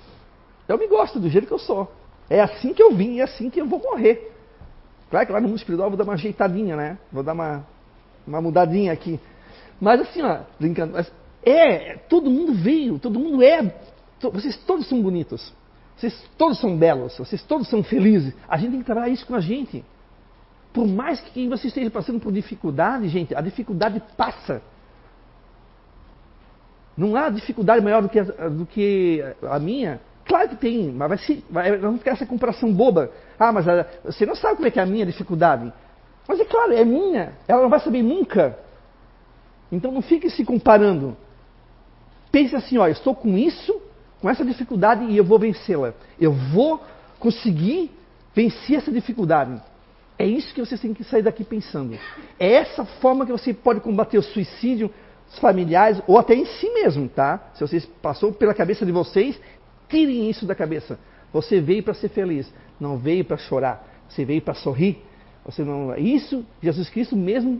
Eu 0.67 0.77
me 0.77 0.87
gosto 0.87 1.19
do 1.19 1.29
jeito 1.29 1.47
que 1.47 1.53
eu 1.53 1.59
sou. 1.59 1.91
É 2.29 2.41
assim 2.41 2.73
que 2.73 2.81
eu 2.81 2.95
vim 2.95 3.15
e 3.15 3.19
é 3.19 3.23
assim 3.23 3.49
que 3.49 3.59
eu 3.59 3.67
vou 3.67 3.79
morrer. 3.79 4.31
Claro 5.09 5.27
que 5.27 5.33
lá 5.33 5.41
no 5.41 5.47
mundo 5.47 5.57
espiritual 5.57 5.87
eu 5.87 5.91
vou 5.91 5.97
dar 5.97 6.05
uma 6.05 6.13
ajeitadinha, 6.13 6.75
né? 6.75 6.97
Vou 7.11 7.21
dar 7.21 7.33
uma, 7.33 7.63
uma 8.25 8.41
mudadinha 8.41 8.91
aqui. 8.91 9.19
Mas 9.79 10.01
assim, 10.01 10.21
ó, 10.21 10.39
brincando, 10.59 10.93
mas 10.93 11.11
é, 11.43 11.97
todo 12.09 12.29
mundo 12.29 12.53
veio, 12.53 12.99
todo 12.99 13.19
mundo 13.19 13.43
é, 13.43 13.63
to, 14.19 14.31
vocês 14.31 14.55
todos 14.65 14.87
são 14.87 15.01
bonitos, 15.01 15.53
vocês 15.97 16.29
todos 16.37 16.59
são 16.59 16.77
belos, 16.77 17.17
vocês 17.17 17.43
todos 17.43 17.67
são 17.69 17.83
felizes. 17.83 18.33
A 18.47 18.57
gente 18.57 18.71
tem 18.71 18.79
que 18.79 18.85
trabalhar 18.85 19.09
isso 19.09 19.25
com 19.25 19.35
a 19.35 19.41
gente. 19.41 19.83
Por 20.73 20.87
mais 20.87 21.19
que 21.21 21.47
você 21.47 21.67
esteja 21.67 21.91
passando 21.91 22.19
por 22.19 22.31
dificuldade, 22.31 23.07
gente, 23.07 23.35
a 23.35 23.41
dificuldade 23.41 24.01
passa. 24.17 24.61
Não 26.97 27.15
há 27.15 27.29
dificuldade 27.29 27.83
maior 27.83 28.01
do 28.01 28.09
que 28.09 28.19
a, 28.19 28.23
do 28.23 28.65
que 28.65 29.23
a 29.43 29.59
minha? 29.59 29.99
Claro 30.25 30.49
que 30.49 30.55
tem, 30.55 30.91
mas 30.91 31.09
vai, 31.09 31.17
se, 31.17 31.45
vai 31.49 31.77
não 31.77 31.97
ficar 31.97 32.11
essa 32.11 32.25
comparação 32.25 32.73
boba. 32.73 33.11
Ah, 33.37 33.51
mas 33.51 33.67
a, 33.67 33.85
você 34.05 34.25
não 34.25 34.35
sabe 34.35 34.55
como 34.55 34.67
é 34.67 34.71
que 34.71 34.79
é 34.79 34.83
a 34.83 34.85
minha 34.85 35.05
dificuldade. 35.05 35.71
Mas 36.27 36.39
é 36.39 36.45
claro, 36.45 36.73
é 36.73 36.85
minha. 36.85 37.33
Ela 37.47 37.63
não 37.63 37.69
vai 37.69 37.79
saber 37.79 38.01
nunca. 38.01 38.57
Então 39.73 39.91
não 39.91 40.03
fique 40.03 40.29
se 40.29 40.45
comparando. 40.45 41.17
Pense 42.31 42.55
assim, 42.55 42.77
ó, 42.77 42.87
eu 42.87 42.91
estou 42.91 43.15
com 43.15 43.35
isso, 43.35 43.81
com 44.21 44.29
essa 44.29 44.45
dificuldade 44.45 45.05
e 45.05 45.17
eu 45.17 45.23
vou 45.23 45.39
vencê-la. 45.39 45.95
Eu 46.19 46.31
vou 46.31 46.79
conseguir 47.19 47.89
vencer 48.35 48.77
essa 48.77 48.91
dificuldade. 48.91 49.59
É 50.17 50.27
isso 50.27 50.53
que 50.53 50.61
vocês 50.61 50.79
têm 50.79 50.93
que 50.93 51.03
sair 51.03 51.23
daqui 51.23 51.43
pensando. 51.43 51.97
É 52.39 52.53
essa 52.53 52.85
forma 52.85 53.25
que 53.25 53.31
você 53.31 53.51
pode 53.51 53.79
combater 53.79 54.19
o 54.19 54.21
suicídio 54.21 54.91
familiares 55.41 55.99
ou 56.05 56.19
até 56.19 56.35
em 56.35 56.45
si 56.45 56.69
mesmo, 56.69 57.09
tá? 57.09 57.49
Se 57.55 57.61
vocês 57.61 57.83
passou 57.99 58.31
pela 58.31 58.53
cabeça 58.53 58.85
de 58.85 58.91
vocês, 58.91 59.39
tirem 59.89 60.29
isso 60.29 60.45
da 60.45 60.53
cabeça. 60.53 60.99
Você 61.31 61.59
veio 61.59 61.81
para 61.81 61.95
ser 61.95 62.09
feliz, 62.09 62.53
não 62.79 62.95
veio 62.99 63.25
para 63.25 63.37
chorar. 63.37 63.83
Você 64.07 64.23
veio 64.23 64.41
para 64.43 64.53
sorrir. 64.53 65.01
Você 65.43 65.63
não, 65.63 65.95
isso 65.97 66.45
Jesus 66.61 66.91
Cristo 66.91 67.15
mesmo 67.15 67.59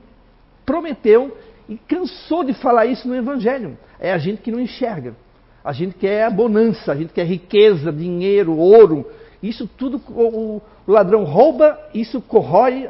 prometeu 0.63 1.35
e 1.67 1.77
cansou 1.77 2.43
de 2.43 2.53
falar 2.53 2.85
isso 2.85 3.07
no 3.07 3.15
Evangelho. 3.15 3.77
É 3.99 4.11
a 4.11 4.17
gente 4.17 4.41
que 4.41 4.51
não 4.51 4.59
enxerga. 4.59 5.15
A 5.63 5.71
gente 5.71 5.95
quer 5.95 6.25
a 6.25 6.29
bonança, 6.29 6.91
a 6.91 6.95
gente 6.95 7.13
quer 7.13 7.25
riqueza, 7.25 7.91
dinheiro, 7.91 8.57
ouro. 8.57 9.09
Isso 9.41 9.67
tudo 9.67 10.01
o, 10.09 10.61
ladrão 10.87 11.23
rouba, 11.23 11.79
isso 11.93 12.21
corrói, 12.21 12.85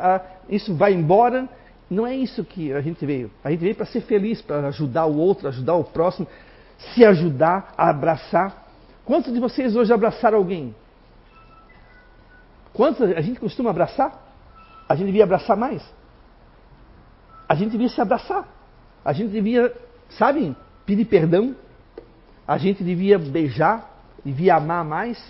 isso 0.49 0.73
vai 0.73 0.93
embora. 0.93 1.47
Não 1.89 2.07
é 2.07 2.15
isso 2.15 2.43
que 2.43 2.73
a 2.73 2.81
gente 2.81 3.05
veio. 3.05 3.29
A 3.43 3.51
gente 3.51 3.59
veio 3.59 3.75
para 3.75 3.85
ser 3.85 4.01
feliz, 4.01 4.41
para 4.41 4.67
ajudar 4.67 5.05
o 5.05 5.17
outro, 5.17 5.47
ajudar 5.47 5.75
o 5.75 5.83
próximo, 5.83 6.27
se 6.77 7.05
ajudar, 7.05 7.73
abraçar. 7.77 8.65
Quantos 9.05 9.31
de 9.31 9.39
vocês 9.39 9.75
hoje 9.75 9.93
abraçaram 9.93 10.37
alguém? 10.39 10.75
Quantos 12.73 13.01
a 13.01 13.21
gente 13.21 13.39
costuma 13.39 13.69
abraçar? 13.69 14.19
A 14.89 14.95
gente 14.95 15.07
devia 15.07 15.23
abraçar 15.23 15.55
mais. 15.55 15.83
A 17.47 17.53
gente 17.53 17.71
devia 17.71 17.89
se 17.89 18.01
abraçar. 18.01 18.47
A 19.03 19.11
gente 19.13 19.31
devia, 19.31 19.73
sabe, 20.11 20.55
pedir 20.85 21.05
perdão. 21.05 21.55
A 22.47 22.57
gente 22.57 22.83
devia 22.83 23.17
beijar, 23.17 23.89
devia 24.23 24.55
amar 24.55 24.83
mais. 24.83 25.21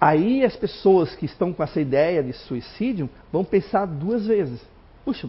Aí 0.00 0.44
as 0.44 0.54
pessoas 0.56 1.14
que 1.14 1.24
estão 1.24 1.52
com 1.52 1.62
essa 1.62 1.80
ideia 1.80 2.22
de 2.22 2.32
suicídio 2.32 3.08
vão 3.32 3.44
pensar 3.44 3.86
duas 3.86 4.26
vezes. 4.26 4.60
Puxa, 5.04 5.28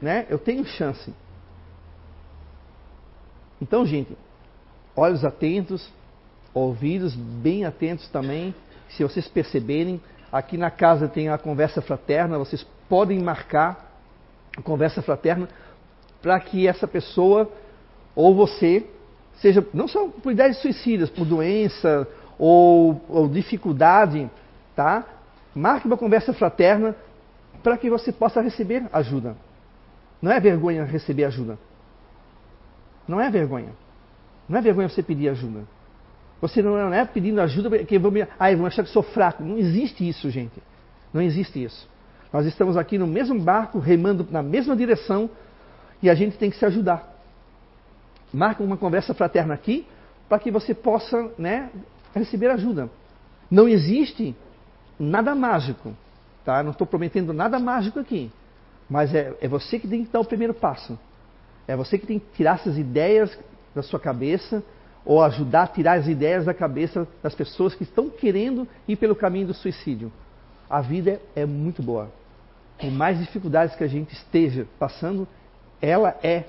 né? 0.00 0.26
Eu 0.30 0.38
tenho 0.38 0.64
chance. 0.64 1.12
Então, 3.60 3.84
gente, 3.84 4.16
olhos 4.94 5.24
atentos, 5.24 5.90
ouvidos 6.54 7.14
bem 7.14 7.64
atentos 7.64 8.08
também. 8.08 8.54
Se 8.90 9.02
vocês 9.02 9.26
perceberem, 9.26 10.00
aqui 10.30 10.56
na 10.56 10.70
casa 10.70 11.08
tem 11.08 11.28
a 11.28 11.38
conversa 11.38 11.82
fraterna, 11.82 12.38
vocês 12.38 12.64
podem 12.88 13.20
marcar 13.20 13.85
conversa 14.62 15.02
fraterna 15.02 15.48
para 16.22 16.38
que 16.40 16.66
essa 16.66 16.88
pessoa 16.88 17.50
ou 18.14 18.34
você 18.34 18.86
seja 19.36 19.64
não 19.72 19.86
só 19.86 20.08
por 20.08 20.32
ideias 20.32 20.58
suicidas, 20.58 21.10
por 21.10 21.26
doença 21.26 22.08
ou, 22.38 23.00
ou 23.08 23.28
dificuldade, 23.28 24.30
tá? 24.74 25.04
Marque 25.54 25.86
uma 25.86 25.96
conversa 25.96 26.32
fraterna 26.32 26.94
para 27.62 27.76
que 27.76 27.90
você 27.90 28.12
possa 28.12 28.40
receber 28.40 28.84
ajuda. 28.92 29.36
Não 30.20 30.32
é 30.32 30.40
vergonha 30.40 30.84
receber 30.84 31.24
ajuda. 31.24 31.58
Não 33.06 33.20
é 33.20 33.30
vergonha. 33.30 33.72
Não 34.48 34.58
é 34.58 34.62
vergonha 34.62 34.88
você 34.88 35.02
pedir 35.02 35.28
ajuda. 35.28 35.64
Você 36.40 36.62
não 36.62 36.92
é 36.92 37.04
pedindo 37.04 37.40
ajuda 37.40 37.70
porque 37.70 37.98
vão 37.98 38.10
me, 38.10 38.22
ah, 38.22 38.54
vão 38.54 38.66
achar 38.66 38.82
que 38.82 38.90
sou 38.90 39.02
fraco. 39.02 39.42
Não 39.42 39.58
existe 39.58 40.06
isso, 40.06 40.30
gente. 40.30 40.62
Não 41.12 41.22
existe 41.22 41.62
isso. 41.62 41.88
Nós 42.36 42.44
estamos 42.44 42.76
aqui 42.76 42.98
no 42.98 43.06
mesmo 43.06 43.40
barco, 43.40 43.78
remando 43.78 44.28
na 44.30 44.42
mesma 44.42 44.76
direção 44.76 45.30
e 46.02 46.10
a 46.10 46.14
gente 46.14 46.36
tem 46.36 46.50
que 46.50 46.58
se 46.58 46.66
ajudar. 46.66 47.16
Marca 48.30 48.62
uma 48.62 48.76
conversa 48.76 49.14
fraterna 49.14 49.54
aqui 49.54 49.86
para 50.28 50.38
que 50.38 50.50
você 50.50 50.74
possa 50.74 51.30
né, 51.38 51.70
receber 52.14 52.50
ajuda. 52.50 52.90
Não 53.50 53.66
existe 53.66 54.36
nada 55.00 55.34
mágico, 55.34 55.94
tá? 56.44 56.62
Não 56.62 56.72
estou 56.72 56.86
prometendo 56.86 57.32
nada 57.32 57.58
mágico 57.58 58.00
aqui, 58.00 58.30
mas 58.86 59.14
é, 59.14 59.34
é 59.40 59.48
você 59.48 59.78
que 59.78 59.88
tem 59.88 60.04
que 60.04 60.12
dar 60.12 60.20
o 60.20 60.24
primeiro 60.26 60.52
passo. 60.52 60.98
É 61.66 61.74
você 61.74 61.96
que 61.96 62.06
tem 62.06 62.18
que 62.18 62.26
tirar 62.36 62.56
essas 62.56 62.76
ideias 62.76 63.34
da 63.74 63.82
sua 63.82 63.98
cabeça 63.98 64.62
ou 65.06 65.22
ajudar 65.22 65.62
a 65.62 65.68
tirar 65.68 65.94
as 65.94 66.06
ideias 66.06 66.44
da 66.44 66.52
cabeça 66.52 67.08
das 67.22 67.34
pessoas 67.34 67.74
que 67.74 67.84
estão 67.84 68.10
querendo 68.10 68.68
ir 68.86 68.96
pelo 68.96 69.16
caminho 69.16 69.46
do 69.46 69.54
suicídio. 69.54 70.12
A 70.68 70.82
vida 70.82 71.18
é, 71.34 71.40
é 71.40 71.46
muito 71.46 71.82
boa. 71.82 72.10
Por 72.78 72.90
mais 72.90 73.18
dificuldades 73.18 73.74
que 73.74 73.84
a 73.84 73.88
gente 73.88 74.12
esteja 74.12 74.66
passando, 74.78 75.26
ela 75.80 76.18
é. 76.22 76.44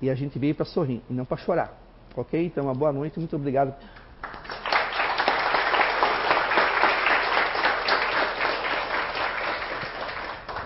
E 0.00 0.10
a 0.10 0.14
gente 0.14 0.38
veio 0.38 0.54
para 0.54 0.64
sorrir 0.64 1.02
e 1.08 1.12
não 1.12 1.24
para 1.24 1.36
chorar. 1.36 1.78
Ok? 2.16 2.44
Então, 2.44 2.64
uma 2.64 2.74
boa 2.74 2.92
noite. 2.92 3.18
Muito 3.18 3.36
obrigado 3.36 3.74